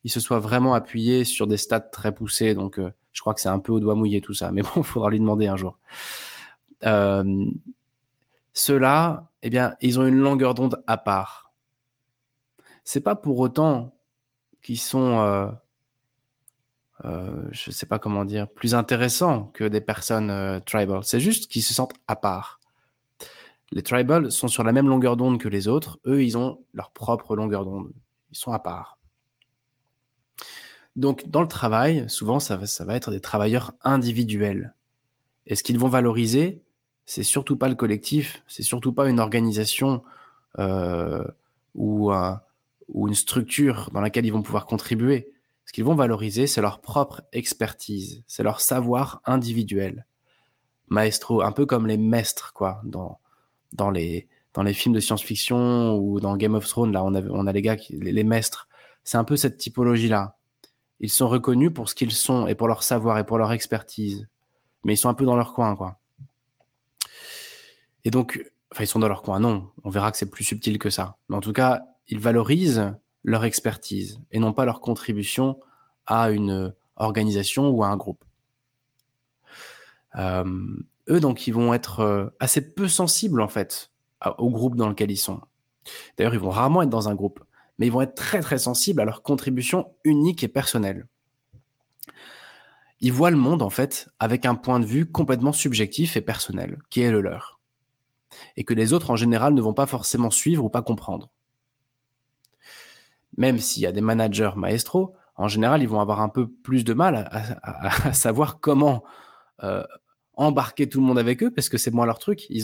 [0.04, 2.54] il, se soit vraiment appuyé sur des stats très poussés.
[2.54, 4.52] Donc, euh, je crois que c'est un peu au doigt mouillé tout ça.
[4.52, 5.78] Mais bon, il faudra lui demander un jour.
[6.84, 7.46] Euh,
[8.52, 11.52] ceux-là, eh bien, ils ont une longueur d'onde à part.
[12.84, 13.94] C'est pas pour autant
[14.62, 15.48] qu'ils sont, euh,
[17.04, 21.04] euh, je sais pas comment dire, plus intéressants que des personnes euh, tribal.
[21.04, 22.60] C'est juste qu'ils se sentent à part.
[23.70, 26.00] Les tribal sont sur la même longueur d'onde que les autres.
[26.06, 27.92] Eux, ils ont leur propre longueur d'onde.
[28.30, 28.97] Ils sont à part.
[30.98, 34.74] Donc, dans le travail, souvent, ça va, être des travailleurs individuels.
[35.46, 36.60] Et ce qu'ils vont valoriser,
[37.06, 40.02] c'est surtout pas le collectif, c'est surtout pas une organisation
[40.58, 41.22] euh,
[41.76, 45.30] ou, une structure dans laquelle ils vont pouvoir contribuer.
[45.66, 50.04] Ce qu'ils vont valoriser, c'est leur propre expertise, c'est leur savoir individuel.
[50.88, 54.26] Maestro, un peu comme les maîtres, quoi, dans, les,
[54.72, 57.76] films de science-fiction ou dans Game of Thrones, là, on a, on a les gars,
[57.76, 58.66] qui, les, les maîtres.
[59.04, 60.37] C'est un peu cette typologie-là.
[61.00, 64.28] Ils sont reconnus pour ce qu'ils sont et pour leur savoir et pour leur expertise.
[64.84, 65.98] Mais ils sont un peu dans leur coin, quoi.
[68.04, 69.40] Et donc, enfin, ils sont dans leur coin.
[69.40, 71.16] Non, on verra que c'est plus subtil que ça.
[71.28, 75.60] Mais en tout cas, ils valorisent leur expertise et non pas leur contribution
[76.06, 78.24] à une organisation ou à un groupe.
[80.16, 80.44] Euh,
[81.10, 83.90] eux, donc, ils vont être euh, assez peu sensibles, en fait,
[84.38, 85.40] au groupe dans lequel ils sont.
[86.16, 87.42] D'ailleurs, ils vont rarement être dans un groupe,
[87.78, 91.06] mais ils vont être très, très sensibles à leur contribution unique et personnelle.
[93.00, 96.78] Ils voient le monde, en fait, avec un point de vue complètement subjectif et personnel,
[96.90, 97.58] qui est le leur
[98.56, 101.30] et que les autres en général ne vont pas forcément suivre ou pas comprendre.
[103.36, 106.84] Même s'il y a des managers maestro, en général, ils vont avoir un peu plus
[106.84, 109.04] de mal à, savoir comment
[109.62, 109.84] euh,
[110.34, 112.46] embarquer tout le monde avec eux parce que c'est moins leur truc.
[112.50, 112.62] Ils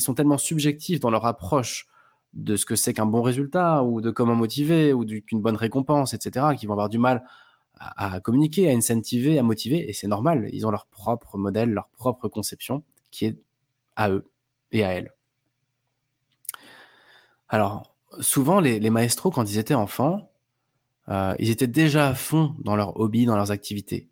[0.00, 1.88] sont tellement subjectifs dans leur approche
[2.36, 6.14] de ce que c'est qu'un bon résultat ou de comment motiver ou qu'une bonne récompense,
[6.14, 7.24] etc., qu'ils vont avoir du mal
[7.78, 9.88] à, communiquer, à incentiver, à motiver.
[9.88, 10.48] Et c'est normal.
[10.52, 13.38] Ils ont leur propre modèle, leur propre conception qui est
[13.96, 14.30] à eux
[14.70, 15.12] et à elle.
[17.48, 20.30] Alors, souvent, les, maestros, quand ils étaient enfants,
[21.08, 24.08] euh, ils étaient déjà à fond dans leurs hobbies, dans leurs activités.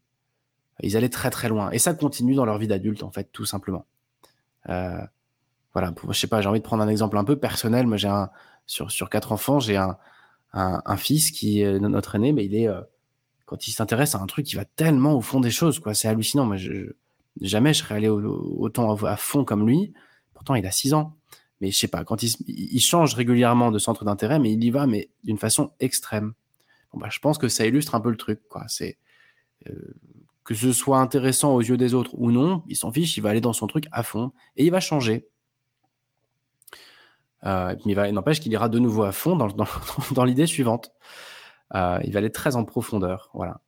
[0.83, 1.71] Ils allaient très très loin.
[1.73, 3.87] Et ça continue dans leur vie d'adulte, en fait, tout simplement.
[4.71, 5.05] Euh,
[5.75, 7.87] voilà, je sais pas, j'ai envie de prendre un exemple un peu personnel.
[7.87, 8.31] Moi, j'ai un,
[8.67, 9.99] sur, sur quatre enfants, j'ai un,
[10.53, 12.81] un, un, fils qui est notre aîné, mais il est, euh,
[13.45, 15.95] quand il s'intéresse à un truc, il va tellement au fond des choses, quoi.
[15.95, 16.47] C'est hallucinant.
[16.47, 16.93] Moi, je,
[17.41, 19.93] jamais je serais allé autant à fond comme lui.
[20.33, 21.17] Pourtant, il a 6 ans.
[21.61, 24.87] Mais je sais pas, quand il, change régulièrement de centre d'intérêt, mais il y va,
[24.87, 26.35] mais d'une façon extrême.
[26.93, 28.65] Bon, bah, je pense que ça illustre un peu le truc, quoi.
[28.69, 28.99] C'est
[29.69, 29.95] euh,
[30.45, 33.31] que ce soit intéressant aux yeux des autres ou non, il s'en fiche, il va
[33.31, 35.27] aller dans son truc à fond et il va changer.
[37.47, 39.37] Euh, il va, n'empêche qu'il ira de nouveau à fond
[40.13, 40.93] dans, l'idée suivante.
[41.75, 43.61] Euh, il va aller très en profondeur, voilà.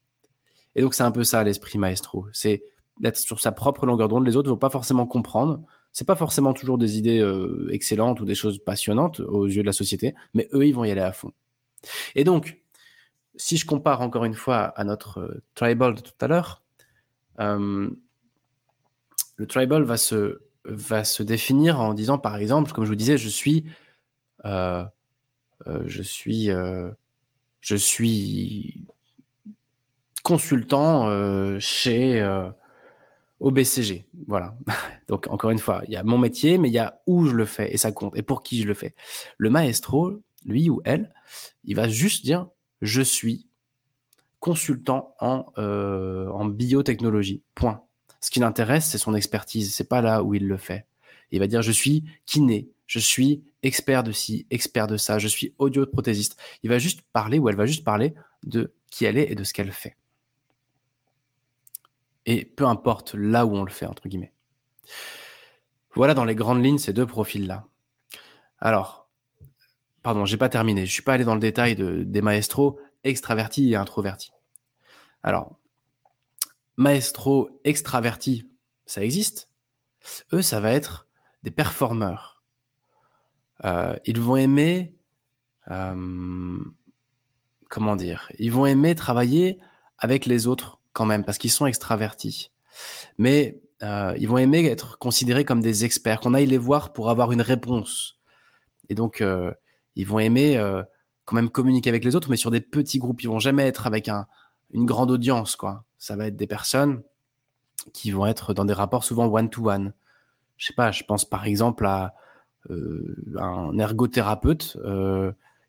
[0.75, 2.63] Et donc c'est un peu ça l'esprit maestro, c'est
[3.01, 4.27] d'être sur sa propre longueur d'onde.
[4.27, 5.63] Les autres ne vont pas forcément comprendre,
[5.93, 9.67] c'est pas forcément toujours des idées euh, excellentes ou des choses passionnantes aux yeux de
[9.67, 11.33] la société, mais eux, ils vont y aller à fond.
[12.15, 12.61] Et donc,
[13.37, 16.63] si je compare encore une fois à notre tribal de tout à l'heure,
[17.39, 17.97] le
[19.47, 23.29] tribal va se, va se définir en disant, par exemple, comme je vous disais, je
[23.29, 23.65] suis,
[24.45, 26.51] je suis,
[27.61, 28.87] je suis
[30.23, 31.09] consultant
[31.61, 32.23] chez
[33.41, 34.07] au BCG.
[34.27, 34.57] Voilà.
[35.09, 37.35] Donc, encore une fois, il y a mon métier, mais il y a où je
[37.35, 38.95] le fais et ça compte et pour qui je le fais.
[39.39, 41.13] Le maestro, lui ou elle,
[41.65, 42.49] il va juste dire
[42.83, 43.49] je suis
[44.41, 47.43] consultant en, euh, en biotechnologie.
[47.55, 47.83] Point.
[48.27, 49.73] Ce qui l'intéresse, c'est son expertise.
[49.73, 50.89] C'est pas là où il le fait.
[51.31, 55.29] Il va dire je suis kiné, je suis expert de ci, expert de ça, je
[55.29, 56.37] suis audioprothésiste.
[56.65, 59.45] Il va juste parler ou elle va juste parler de qui elle est et de
[59.45, 59.97] ce qu'elle fait.
[62.25, 64.33] Et peu importe là où on le fait, entre guillemets.
[65.95, 67.69] Voilà dans les grandes lignes ces deux profils-là.
[68.59, 69.09] Alors,
[70.03, 70.85] pardon, j'ai pas terminé.
[70.85, 74.33] Je suis pas allé dans le détail de, des maestros extravertis et introvertis.
[75.23, 75.61] Alors,
[76.77, 78.49] maestro extravertis,
[78.85, 79.49] ça existe.
[80.33, 81.09] Eux, ça va être
[81.43, 82.43] des performeurs.
[83.65, 84.95] Euh, ils vont aimer,
[85.71, 86.59] euh,
[87.69, 89.59] comment dire, ils vont aimer travailler
[89.99, 92.51] avec les autres quand même, parce qu'ils sont extravertis.
[93.19, 97.11] Mais euh, ils vont aimer être considérés comme des experts, qu'on aille les voir pour
[97.11, 98.19] avoir une réponse.
[98.89, 99.23] Et donc,
[99.97, 100.57] ils vont aimer
[101.25, 103.21] quand même communiquer avec les autres, mais sur des petits groupes.
[103.23, 104.27] Ils vont jamais être avec un,
[104.73, 105.85] une grande audience, quoi.
[105.99, 107.03] Ça va être des personnes
[107.93, 109.93] qui vont être dans des rapports souvent one-to-one.
[110.57, 112.15] Je sais pas, je pense par exemple à
[112.69, 114.77] un ergothérapeute.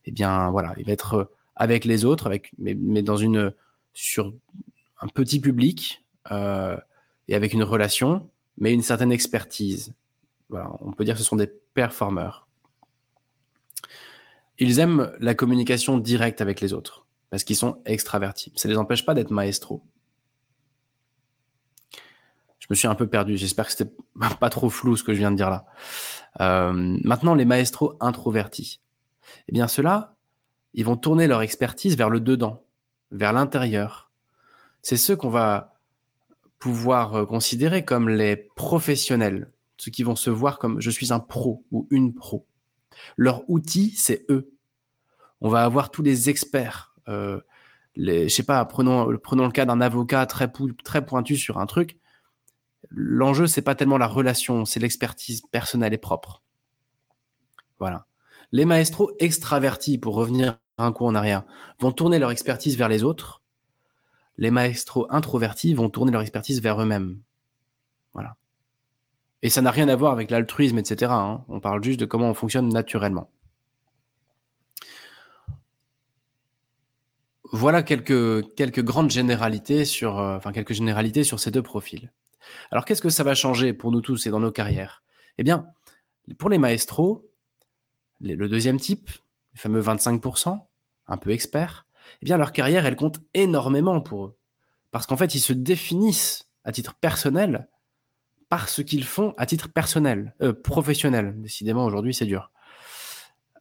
[0.06, 3.54] eh bien, voilà, il va être avec les autres, avec, mais, mais dans une
[3.94, 4.32] sur
[5.02, 6.78] un petit public euh,
[7.28, 9.94] et avec une relation, mais une certaine expertise.
[10.50, 12.48] Voilà, on peut dire que ce sont des performeurs.
[14.60, 18.52] Ils aiment la communication directe avec les autres parce qu'ils sont extravertis.
[18.56, 19.84] Ça ne les empêche pas d'être maestro.
[22.60, 23.38] Je me suis un peu perdu.
[23.38, 23.92] J'espère que c'était
[24.40, 25.66] pas trop flou ce que je viens de dire là.
[26.42, 28.82] Euh, maintenant, les maestros introvertis.
[29.48, 30.16] Eh bien, ceux-là,
[30.74, 32.64] ils vont tourner leur expertise vers le dedans,
[33.12, 34.12] vers l'intérieur.
[34.82, 35.80] C'est ceux qu'on va
[36.60, 41.20] pouvoir euh, considérer comme les professionnels, ceux qui vont se voir comme je suis un
[41.20, 42.46] pro ou une pro.
[43.16, 44.52] Leur outil, c'est eux.
[45.42, 46.96] On va avoir tous les experts.
[47.08, 47.40] Euh,
[47.96, 50.52] je sais pas, prenons, le cas d'un avocat très,
[50.84, 51.98] très pointu sur un truc.
[52.90, 56.44] L'enjeu, c'est pas tellement la relation, c'est l'expertise personnelle et propre.
[57.80, 58.06] Voilà.
[58.52, 61.44] Les maestros extravertis, pour revenir un coup en arrière,
[61.80, 63.42] vont tourner leur expertise vers les autres.
[64.38, 67.20] Les maestros introvertis vont tourner leur expertise vers eux-mêmes.
[68.14, 68.36] Voilà.
[69.42, 71.12] Et ça n'a rien à voir avec l'altruisme, etc.
[71.12, 71.44] Hein.
[71.50, 73.30] On parle juste de comment on fonctionne naturellement.
[77.52, 82.12] Voilà quelques, grandes généralités sur, euh, généralités sur ces deux profils.
[82.72, 85.04] Alors qu'est-ce que ça va changer pour nous tous et dans nos carrières?
[85.38, 85.68] Eh bien,
[86.38, 87.26] pour les maestros,
[88.22, 89.10] le deuxième type,
[89.54, 90.60] les fameux 25%,
[91.08, 91.86] un peu experts,
[92.22, 94.38] eh bien leur carrière, elle compte énormément pour eux.
[94.92, 97.70] Parce qu'en fait, ils se définissent à titre personnel
[98.50, 101.34] par ce qu'ils font à titre personnel, euh, professionnel.
[101.38, 102.52] Décidément, aujourd'hui, c'est dur.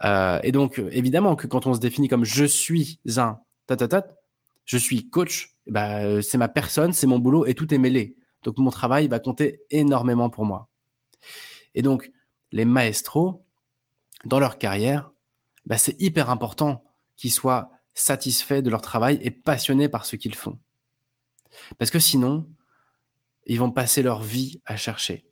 [0.04, 3.40] Euh, et donc, évidemment que quand on se définit comme je suis un
[4.64, 8.16] je suis coach, bah, c'est ma personne, c'est mon boulot et tout est mêlé.
[8.42, 10.68] Donc mon travail va compter énormément pour moi.
[11.74, 12.10] Et donc
[12.52, 13.44] les maestros,
[14.24, 15.10] dans leur carrière,
[15.66, 16.84] bah, c'est hyper important
[17.16, 20.58] qu'ils soient satisfaits de leur travail et passionnés par ce qu'ils font.
[21.78, 22.48] Parce que sinon,
[23.46, 25.26] ils vont passer leur vie à chercher.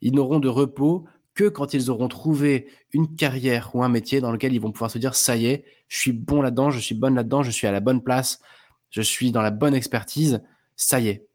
[0.00, 1.06] Ils n'auront de repos
[1.40, 4.90] que quand ils auront trouvé une carrière ou un métier dans lequel ils vont pouvoir
[4.90, 7.66] se dire ça y est, je suis bon là-dedans, je suis bonne là-dedans, je suis
[7.66, 8.42] à la bonne place,
[8.90, 10.42] je suis dans la bonne expertise,
[10.76, 11.26] ça y est.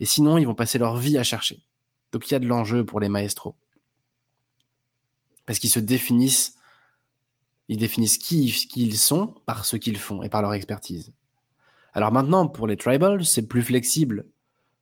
[0.00, 1.62] Et sinon, ils vont passer leur vie à chercher.
[2.12, 3.54] Donc il y a de l'enjeu pour les maestros.
[5.46, 6.56] Parce qu'ils se définissent,
[7.68, 11.14] ils définissent qui, ils sont par ce qu'ils font et par leur expertise.
[11.94, 14.26] Alors maintenant, pour les tribals, c'est plus flexible.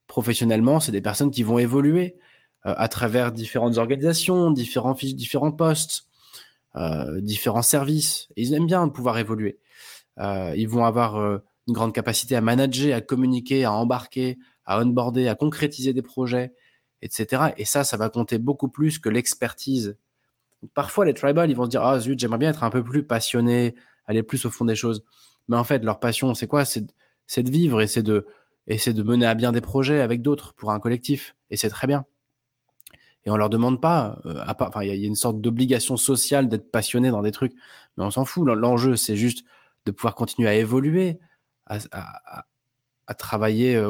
[0.09, 2.17] Professionnellement, c'est des personnes qui vont évoluer
[2.65, 6.07] à travers différentes organisations, différents, différents postes,
[6.77, 8.29] euh, différents services.
[8.37, 9.59] ils aiment bien pouvoir évoluer.
[10.19, 11.17] Euh, ils vont avoir
[11.67, 16.53] une grande capacité à manager, à communiquer, à embarquer, à onboarder, à concrétiser des projets,
[17.03, 17.53] etc.
[17.57, 19.97] Et ça, ça va compter beaucoup plus que l'expertise.
[20.75, 23.05] Parfois, les tribal, ils vont se dire Ah zut, j'aimerais bien être un peu plus
[23.05, 23.75] passionné,
[24.07, 25.05] aller plus au fond des choses.
[25.49, 26.65] Mais en fait, leur passion, c'est quoi?
[26.65, 28.27] C'est de vivre et c'est de,
[28.69, 31.35] de mener à bien des projets avec d'autres pour un collectif.
[31.51, 32.05] Et c'est très bien.
[33.25, 36.71] Et on leur demande pas, euh, enfin, il y, a une sorte d'obligation sociale d'être
[36.71, 37.53] passionné dans des trucs,
[37.97, 38.47] mais on s'en fout.
[38.47, 39.45] L'enjeu, c'est juste
[39.87, 41.21] de pouvoir continuer à évoluer,
[41.67, 43.81] à, travailler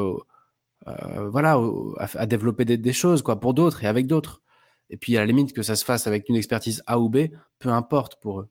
[0.85, 1.59] voilà,
[1.97, 4.41] à, développer des, choses quoi, pour d'autres et avec d'autres.
[4.89, 7.29] Et puis à la limite que ça se fasse avec une expertise A ou B,
[7.57, 8.49] peu importe pour eux.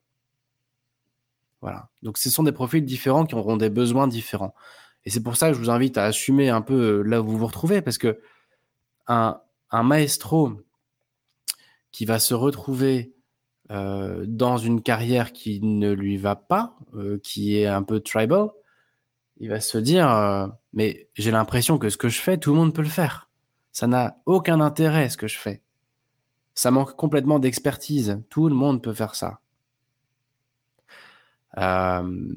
[1.61, 1.89] Voilà.
[2.03, 4.55] Donc ce sont des profils différents qui auront des besoins différents.
[5.05, 7.27] Et c'est pour ça que je vous invite à assumer un peu euh, là où
[7.27, 8.21] vous vous retrouvez, parce que
[9.07, 9.41] un,
[9.73, 10.61] maestro
[11.93, 13.15] qui va se retrouver
[13.71, 16.77] euh, dans une carrière qui ne lui va pas,
[17.23, 18.49] qui est un peu tribal,
[19.43, 22.57] il va se dire euh, mais j'ai l'impression que ce que je fais, tout le
[22.57, 23.29] monde peut le faire.
[23.73, 25.63] Ça n'a aucun intérêt ce que je fais.
[26.55, 28.23] Ça manque complètement d'expertise.
[28.31, 29.41] Tout le monde peut faire ça.
[31.59, 32.35] Euh,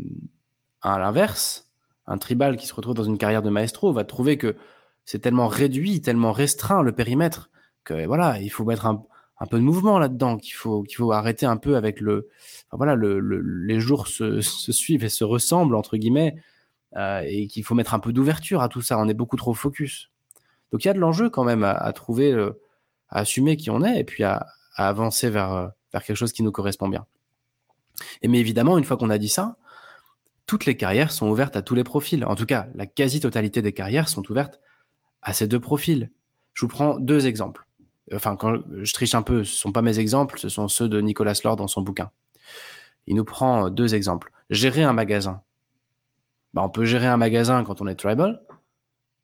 [0.81, 1.69] à l'inverse,
[2.07, 4.55] un tribal qui se retrouve dans une carrière de maestro va trouver que
[5.05, 7.51] c'est tellement réduit, tellement restreint le périmètre
[7.83, 9.05] que voilà, il faut mettre un,
[9.47, 12.29] peu de mouvement là-dedans, qu'il faut qu'il faut arrêter un peu avec le
[12.71, 16.35] voilà, le, les jours se, suivent et se ressemblent entre guillemets.
[16.97, 18.97] Euh, et qu'il faut mettre un peu d'ouverture à tout ça.
[18.97, 20.11] On est beaucoup trop focus.
[20.71, 22.51] Donc il y a de l'enjeu quand même à, trouver, euh,
[23.09, 26.41] à assumer qui on est et puis à, avancer vers, euh, vers quelque chose qui
[26.41, 27.05] nous correspond bien.
[28.21, 29.57] Et mais évidemment, une fois qu'on a dit ça,
[30.45, 32.23] toutes les carrières sont ouvertes à tous les profils.
[32.25, 34.61] En tout cas, la quasi-totalité des carrières sont ouvertes
[35.21, 36.11] à ces deux profils.
[36.53, 37.64] Je vous prends deux exemples.
[38.13, 40.87] Enfin, quand je triche un peu, ce ne sont pas mes exemples, ce sont ceux
[40.87, 42.11] de Nicolas Lord dans son bouquin.
[43.07, 44.31] Il nous prend deux exemples.
[44.49, 45.41] Gérer un magasin.
[46.53, 48.41] Bah, on peut gérer un magasin quand on est tribal.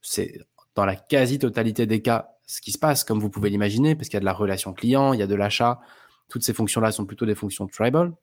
[0.01, 0.39] C'est
[0.75, 4.15] dans la quasi-totalité des cas ce qui se passe, comme vous pouvez l'imaginer, parce qu'il
[4.15, 5.79] y a de la relation client, il y a de l'achat.
[6.27, 8.13] Toutes ces fonctions-là sont plutôt des fonctions tribal.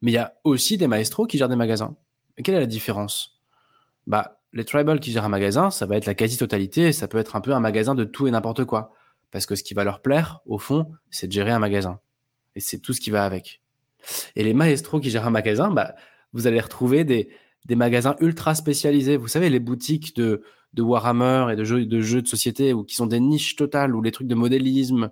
[0.00, 1.94] Mais il y a aussi des maestros qui gèrent des magasins.
[2.42, 3.42] Quelle est la différence?
[4.06, 7.36] Bah, Les tribal qui gèrent un magasin, ça va être la quasi-totalité, ça peut être
[7.36, 8.94] un peu un magasin de tout et n'importe quoi.
[9.30, 12.00] Parce que ce qui va leur plaire, au fond, c'est de gérer un magasin.
[12.54, 13.62] Et c'est tout ce qui va avec.
[14.34, 15.94] Et les maestros qui gèrent un magasin, bah,
[16.32, 17.28] vous allez retrouver des,
[17.64, 19.16] des magasins ultra spécialisés.
[19.16, 20.42] Vous savez, les boutiques de,
[20.74, 23.94] de Warhammer et de jeux, de jeux de société ou qui sont des niches totales
[23.94, 25.10] ou les trucs de modélisme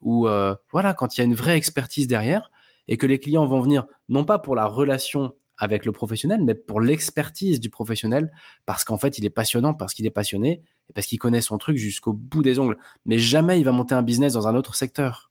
[0.00, 2.50] ou euh, voilà, quand il y a une vraie expertise derrière
[2.88, 6.54] et que les clients vont venir non pas pour la relation avec le professionnel, mais
[6.54, 8.30] pour l'expertise du professionnel,
[8.66, 11.76] parce qu'en fait, il est passionnant, parce qu'il est passionné, parce qu'il connaît son truc
[11.76, 12.76] jusqu'au bout des ongles.
[13.06, 15.30] Mais jamais il va monter un business dans un autre secteur,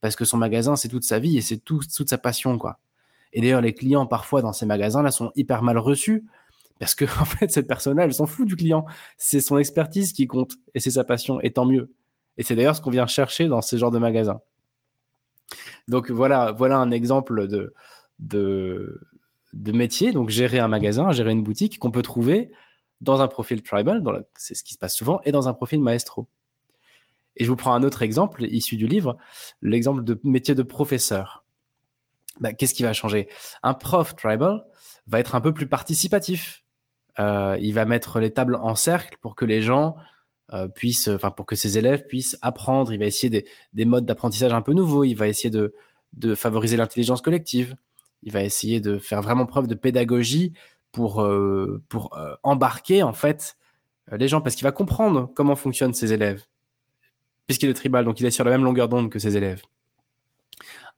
[0.00, 2.78] parce que son magasin, c'est toute sa vie et c'est tout, toute sa passion, quoi.
[3.32, 6.24] Et d'ailleurs, les clients, parfois, dans ces magasins-là, sont hyper mal reçus,
[6.78, 8.84] parce que, en fait, cette personne-là, elle s'en fout du client.
[9.16, 11.92] C'est son expertise qui compte, et c'est sa passion, et tant mieux.
[12.38, 14.40] Et c'est d'ailleurs ce qu'on vient chercher dans ces genres de magasins.
[15.88, 17.74] Donc voilà, voilà un exemple de,
[19.52, 22.52] de métier, donc gérer un magasin, gérer une boutique qu'on peut trouver
[23.02, 24.02] dans un profil tribal,
[24.36, 26.28] c'est ce qui se passe souvent, et dans un profil maestro.
[27.36, 29.18] Et je vous prends un autre exemple issu du livre,
[29.60, 31.44] l'exemple de métier de professeur.
[32.40, 33.28] Bah, qu'est-ce qui va changer?
[33.62, 34.64] Un prof tribal
[35.06, 36.64] va être un peu plus participatif.
[37.18, 39.96] Euh, il va mettre les tables en cercle pour que les gens
[40.52, 42.92] euh, puissent, enfin pour que ses élèves puissent apprendre.
[42.92, 45.04] Il va essayer des, des modes d'apprentissage un peu nouveaux.
[45.04, 47.76] Il va essayer de favoriser l'intelligence collective
[48.22, 50.52] il va essayer de faire vraiment preuve de pédagogie
[50.92, 53.56] pour, euh, pour euh, embarquer en fait
[54.12, 56.44] euh, les gens parce qu'il va comprendre comment fonctionnent ses élèves
[57.46, 59.62] puisqu'il est tribal donc il est sur la même longueur d'onde que ses élèves.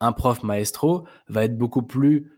[0.00, 2.32] Un prof maestro va être beaucoup plus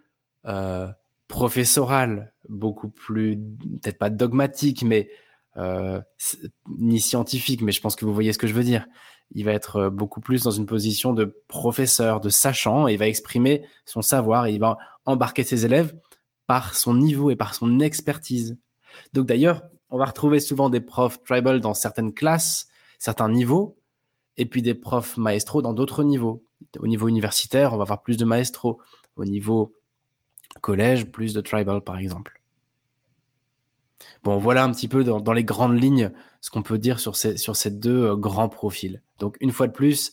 [1.26, 3.36] professoral beaucoup plus
[3.82, 5.11] peut-être pas dogmatique mais
[6.68, 8.86] ni scientifique mais je pense que vous voyez ce que je veux dire.
[9.32, 13.09] Il va être beaucoup plus dans une position de professeur, de sachant, et il va
[13.09, 15.96] exprimer son savoir, et il va embarquer ses élèves
[16.47, 18.57] par son niveau et par son expertise.
[19.12, 22.68] Donc d'ailleurs, on va retrouver souvent des profs tribal dans certaines classes,
[22.99, 23.78] certains niveaux,
[24.36, 26.44] et puis des profs maestro dans d'autres niveaux.
[26.78, 28.80] Au niveau universitaire, on va avoir plus de maestro.
[29.16, 29.74] Au niveau
[30.61, 32.42] collège, plus de tribal, par exemple.
[34.24, 37.36] Bon, voilà un petit peu dans, les grandes lignes ce qu'on peut dire sur ces,
[37.36, 39.03] sur ces deux euh, grands profils.
[39.18, 40.12] Donc, une fois de plus,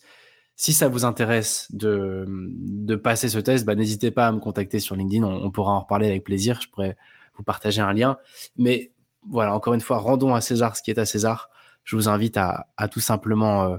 [0.55, 4.79] si ça vous intéresse de, de passer ce test, bah, n'hésitez pas à me contacter
[4.79, 5.23] sur LinkedIn.
[5.23, 6.61] On, pourra en reparler avec plaisir.
[6.61, 6.95] Je pourrais
[7.35, 8.17] vous partager un lien.
[8.57, 8.91] Mais
[9.29, 11.49] voilà, encore une fois, rendons à César ce qui est à César.
[11.83, 13.77] Je vous invite à, à tout simplement euh,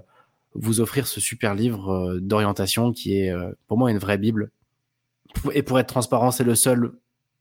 [0.54, 3.32] vous offrir ce super livre euh, d'orientation qui est
[3.68, 4.50] pour moi une vraie Bible.
[5.52, 6.92] Et pour être transparent, c'est le seul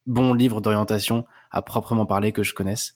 [0.05, 2.95] bon livre d'orientation à proprement parler que je connaisse,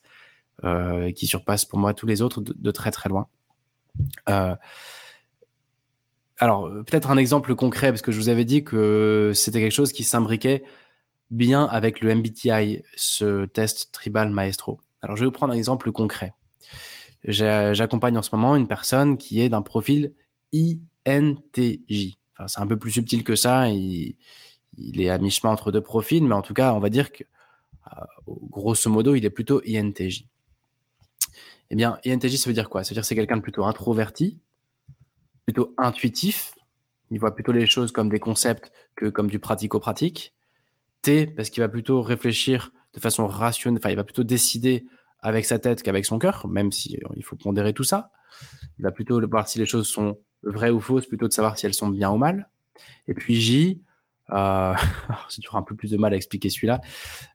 [0.64, 3.28] euh, qui surpasse pour moi tous les autres de, très très loin.
[4.30, 4.56] Euh,
[6.38, 9.92] alors, peut-être un exemple concret, parce que je vous avais dit que c'était quelque chose
[9.92, 10.64] qui s'imbriquait
[11.32, 14.80] bien avec le MBTI, ce test tribal maestro.
[15.02, 16.34] Alors, je vais vous prendre un exemple concret.
[17.24, 20.14] J'accompagne en ce moment une personne qui est d'un profil
[20.54, 22.18] INTJ.
[22.46, 23.70] C'est un peu plus subtil que ça.
[23.70, 24.16] Il,
[24.78, 27.24] il est à mi-chemin entre deux profils, mais en tout cas, on va dire que
[27.88, 30.28] euh, grosso modo, il est plutôt INTJ.
[31.70, 32.84] Eh bien, INTJ, ça veut dire quoi?
[32.84, 34.40] Ça veut dire que c'est quelqu'un de plutôt introverti,
[35.48, 36.54] plutôt intuitif.
[37.10, 40.36] Il voit plutôt les choses comme des concepts que comme du pratico-pratique.
[41.02, 44.86] T, parce qu'il va plutôt réfléchir de façon rationnelle, enfin, il va plutôt décider
[45.22, 48.12] avec sa tête qu'avec son cœur, même si il faut pondérer tout ça.
[48.78, 51.66] Il va plutôt voir si les choses sont vraies ou fausses, plutôt de savoir si
[51.66, 52.50] elles sont bien ou mal.
[53.08, 53.82] Et puis J,
[54.32, 54.74] euh,
[55.30, 56.82] c'est toujours un peu plus de mal à expliquer celui-là,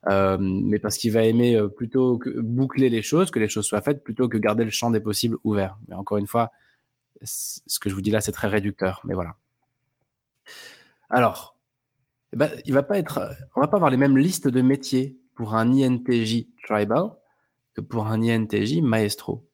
[0.08, 3.80] euh, mais parce qu'il va aimer euh, plutôt boucler les choses, que les choses soient
[3.80, 5.78] faites, plutôt que garder le champ des possibles ouvert.
[5.88, 6.50] Mais encore une fois,
[7.24, 9.36] ce que je vous dis là, c'est très réducteur, mais voilà.
[11.10, 11.56] Alors,
[12.32, 15.18] eh ben, il va pas être, on va pas avoir les mêmes listes de métiers
[15.34, 17.10] pour un INTJ tribal
[17.74, 19.46] que pour un INTJ maestro.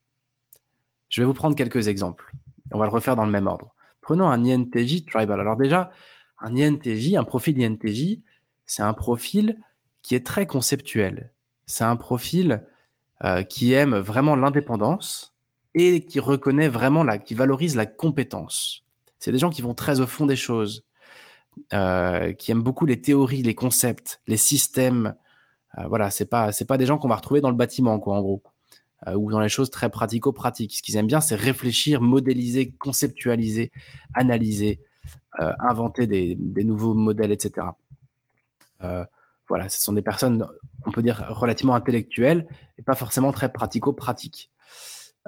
[1.08, 2.32] Je vais vous prendre quelques exemples.
[2.72, 3.74] On va le refaire dans le même ordre.
[4.00, 5.40] Prenons un INTJ tribal.
[5.40, 5.90] Alors déjà,
[6.40, 8.20] un INTJ, un profil INTJ,
[8.66, 9.58] c'est un profil
[10.02, 11.32] qui est très conceptuel.
[11.66, 12.64] C'est un profil
[13.24, 15.34] euh, qui aime vraiment l'indépendance
[15.78, 18.84] et qui reconnaît vraiment la, qui valorise la compétence.
[19.18, 20.84] C'est des gens qui vont très au fond des choses,
[21.72, 25.14] euh, qui aiment beaucoup les théories, les concepts, les systèmes.
[25.78, 28.16] Euh, voilà, c'est pas c'est pas des gens qu'on va retrouver dans le bâtiment, quoi,
[28.16, 28.42] en gros,
[29.14, 30.76] ou dans les choses très pratico-pratiques.
[30.76, 33.70] Ce qu'ils aiment bien, c'est réfléchir, modéliser, conceptualiser,
[34.14, 34.80] analyser,
[35.40, 37.68] euh, inventer des, nouveaux modèles, etc.
[38.82, 39.04] Euh,
[39.48, 40.44] voilà, ce sont des personnes,
[40.84, 44.50] on peut dire, relativement intellectuelles et pas forcément très pratico-pratiques.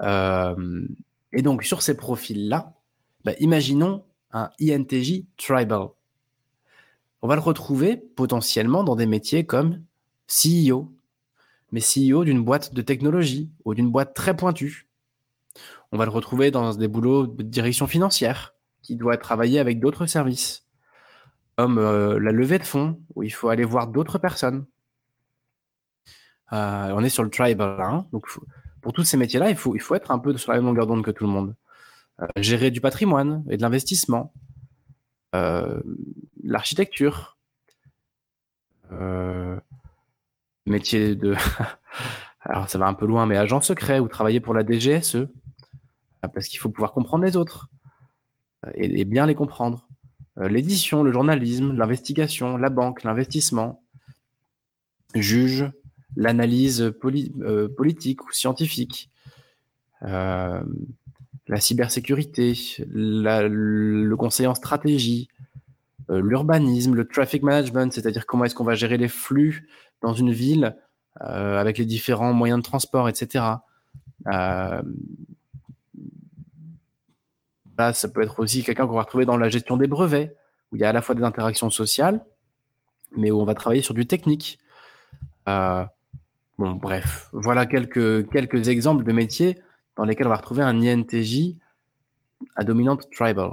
[0.01, 0.87] Euh,
[1.33, 2.73] et donc, sur ces profils-là,
[3.23, 5.87] bah, imaginons un INTJ tribal.
[7.21, 9.83] On va le retrouver potentiellement dans des métiers comme
[10.27, 10.91] CEO,
[11.71, 14.87] mais CEO d'une boîte de technologie ou d'une boîte très pointue.
[15.91, 20.05] On va le retrouver dans des boulots de direction financière, qui doit travailler avec d'autres
[20.05, 20.65] services,
[21.57, 24.65] comme euh, la levée de fonds, où il faut aller voir d'autres personnes.
[26.53, 28.25] Euh, on est sur le tribal, hein, donc
[28.81, 30.87] pour tous ces métiers-là, il faut, il faut être un peu sur la même longueur
[30.87, 31.55] d'onde que tout le monde.
[32.21, 34.33] Euh, gérer du patrimoine et de l'investissement,
[36.43, 37.37] l'architecture,
[40.65, 41.35] métier de
[42.41, 45.27] alors ça va un peu loin, mais agent secret ou travailler pour la DGSE, euh,
[46.21, 47.69] parce qu'il faut pouvoir comprendre les autres
[48.65, 49.87] euh, et, bien les comprendre.
[50.37, 53.83] Euh, l'édition, le journalisme, l'investigation, la banque, l'investissement,
[55.13, 55.69] juge,
[56.15, 56.93] l'analyse
[57.77, 59.09] politique ou scientifique,
[60.01, 60.63] la
[61.57, 62.53] cybersécurité,
[62.89, 65.29] le conseil en stratégie,
[66.09, 69.67] l'urbanisme, le traffic management, c'est-à-dire comment est-ce qu'on va gérer les flux
[70.01, 70.75] dans une ville
[71.19, 73.45] euh, avec les différents moyens de transport, etc.
[74.27, 74.81] Euh,
[77.77, 80.35] là, ça peut être aussi quelqu'un qu'on va retrouver dans la gestion des brevets,
[80.71, 82.23] où il y a à la fois des interactions sociales,
[83.17, 84.57] mais où on va travailler sur du technique.
[85.49, 85.83] Euh,
[86.57, 89.59] bon, bref, voilà quelques, quelques exemples de métiers
[89.97, 91.55] dans lesquels on va retrouver un INTJ
[92.55, 93.51] à dominante tribal.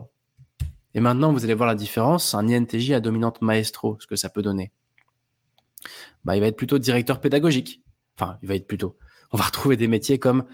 [0.94, 4.28] Et maintenant, vous allez voir la différence, un INTJ à dominante maestro, ce que ça
[4.28, 4.72] peut donner.
[6.24, 7.82] Bah, il va être plutôt directeur pédagogique.
[8.18, 8.96] Enfin, il va être plutôt.
[9.30, 10.44] On va retrouver des métiers comme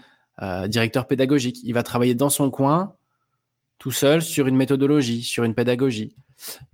[0.41, 1.59] euh, directeur pédagogique.
[1.63, 2.95] Il va travailler dans son coin,
[3.79, 6.15] tout seul, sur une méthodologie, sur une pédagogie.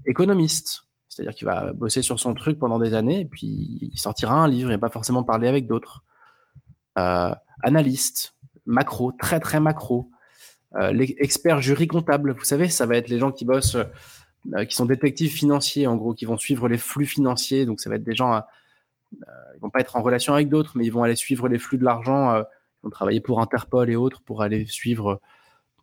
[0.05, 4.34] Économiste, c'est-à-dire qu'il va bosser sur son truc pendant des années, et puis il sortira
[4.34, 6.03] un livre, va pas forcément parler avec d'autres.
[6.97, 7.34] Euh,
[7.64, 8.36] analyste,
[8.66, 10.09] macro, très très macro.
[10.76, 13.76] Euh, expert jury comptable, vous savez, ça va être les gens qui bossent,
[14.55, 17.66] euh, qui sont détectives financiers, en gros, qui vont suivre les flux financiers.
[17.66, 18.41] Donc ça va être des gens
[19.14, 21.59] euh, ils vont pas être en relation avec d'autres, mais ils vont aller suivre les
[21.59, 22.32] flux de l'argent.
[22.32, 22.43] Euh,
[22.80, 25.22] ils vont travailler pour Interpol et autres pour aller suivre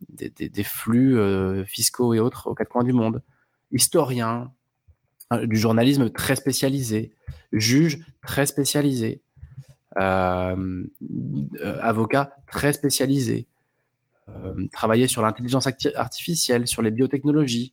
[0.09, 3.22] des, flux euh, fiscaux et autres aux quatre coins du monde.
[3.70, 4.53] Historien,
[5.45, 7.12] du journalisme très spécialisé,
[7.53, 9.20] juge très spécialisé,
[9.97, 11.16] avocat
[12.47, 13.47] très spécialisé,
[14.72, 17.72] travailler sur l'intelligence artificielle, sur les biotechnologies,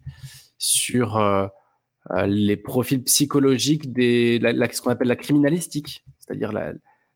[0.58, 1.18] sur
[2.12, 4.40] euh, les profils psychologiques des
[4.72, 6.52] ce qu'on appelle la criminalistique, c'est-à-dire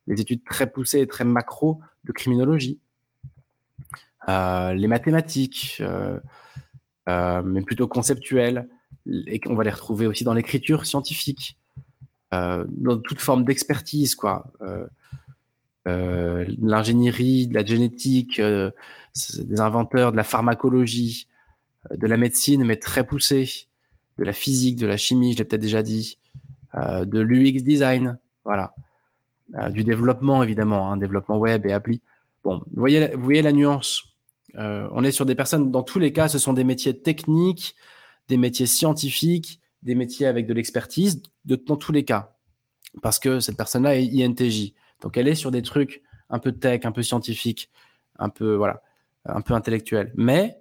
[0.07, 2.79] les études très poussées et très macro de criminologie,
[4.29, 6.19] euh, les mathématiques, euh,
[7.07, 8.67] mais plutôt conceptuelles,
[9.27, 11.57] et qu'on va les retrouver aussi dans l'écriture scientifique,
[12.31, 14.51] dans toute forme d'expertise, quoi.
[15.85, 21.27] l'ingénierie, de la génétique, des inventeurs, de la pharmacologie,
[21.91, 23.67] de la médecine, mais très poussée,
[24.19, 26.17] de la physique, de la chimie, je l'ai peut-être déjà dit,
[26.75, 28.75] euh, de l'UX design, voilà,
[29.55, 32.01] euh, du développement évidemment, hein, développement web et appli.
[32.43, 34.03] Bon, vous voyez, voyez la nuance.
[34.55, 37.75] Euh, on est sur des personnes, dans tous les cas, ce sont des métiers techniques,
[38.29, 42.35] des métiers scientifiques, des métiers avec de l'expertise, dans tous les cas.
[43.01, 44.73] Parce que cette personne-là est INTJ.
[45.01, 47.69] Donc elle est sur des trucs un peu tech, un peu scientifique,
[48.17, 48.81] un peu, voilà,
[49.25, 50.13] un peu intellectuel.
[50.15, 50.59] Mais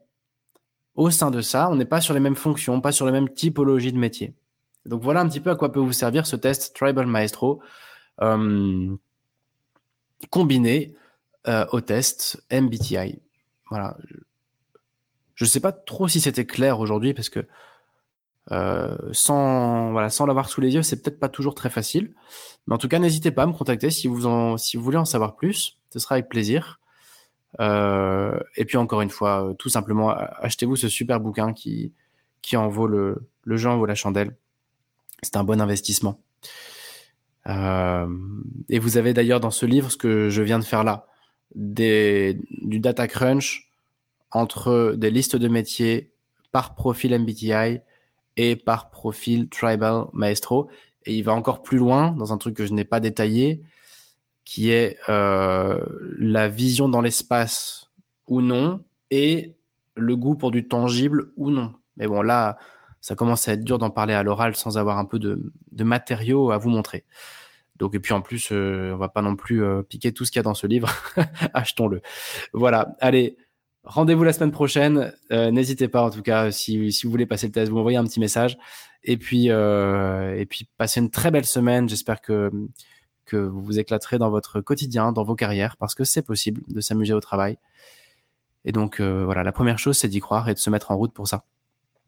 [0.94, 3.28] au sein de ça, on n'est pas sur les mêmes fonctions, pas sur les mêmes
[3.28, 4.34] typologies de métiers.
[4.86, 7.60] Donc voilà un petit peu à quoi peut vous servir ce test Tribal Maestro
[8.22, 8.96] euh,
[10.30, 10.94] combiné
[11.46, 13.20] euh, au test MBTI.
[13.70, 13.96] Voilà.
[15.39, 17.47] Je ne sais pas trop si c'était clair aujourd'hui parce que
[18.51, 22.12] euh, sans voilà, sans l'avoir sous les yeux, c'est peut-être pas toujours très facile.
[22.66, 24.97] Mais en tout cas, n'hésitez pas à me contacter si vous en, si vous voulez
[24.97, 25.78] en savoir plus.
[25.93, 26.80] Ce sera avec plaisir.
[27.61, 31.93] Euh, et puis encore une fois, euh, tout simplement, achetez-vous ce super bouquin qui,
[32.43, 34.36] qui en vaut le, le jeu en vaut la chandelle.
[35.22, 36.20] C'est un bon investissement.
[37.47, 41.07] Et vous avez d'ailleurs dans ce livre ce que je viens de faire là,
[41.55, 43.67] des, du data crunch
[44.31, 46.12] entre des listes de métiers
[46.53, 47.81] par profil MBTI
[48.37, 50.68] et par profil Tribal Maestro.
[51.07, 53.62] Et il va encore plus loin dans un truc que je n'ai pas détaillé,
[54.45, 55.81] qui est euh,
[56.18, 57.91] la vision dans l'espace
[58.26, 59.55] ou non, et
[59.95, 61.74] le goût pour du tangible ou non.
[61.97, 62.59] Mais bon, là,
[63.01, 65.53] ça commence à être dur d'en parler à l'oral sans avoir un peu de,
[65.83, 67.05] matériaux à vous montrer.
[67.76, 70.33] Donc, et puis en plus, euh, on va pas non plus euh, piquer tout ce
[70.33, 70.91] qu'il y a dans ce livre.
[71.55, 72.03] Achetons-le.
[72.53, 72.97] Voilà.
[73.01, 73.37] Allez,
[73.89, 75.12] rendez-vous la semaine prochaine.
[75.30, 78.20] N'hésitez pas, en tout cas, si, vous voulez passer le test, vous m'envoyez un petit
[78.20, 78.57] message.
[79.03, 81.89] Et puis, et puis, passez une très belle semaine.
[81.89, 82.51] J'espère que
[83.28, 86.80] que vous vous éclaterez dans votre quotidien, dans vos carrières, parce que c'est possible de
[86.80, 87.59] s'amuser au travail.
[88.64, 90.97] Et donc euh, voilà, la première chose, c'est d'y croire et de se mettre en
[90.97, 91.45] route pour ça.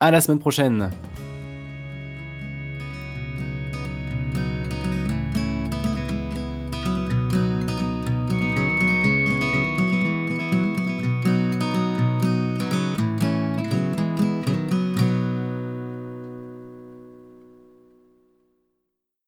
[0.01, 0.91] À la semaine prochaine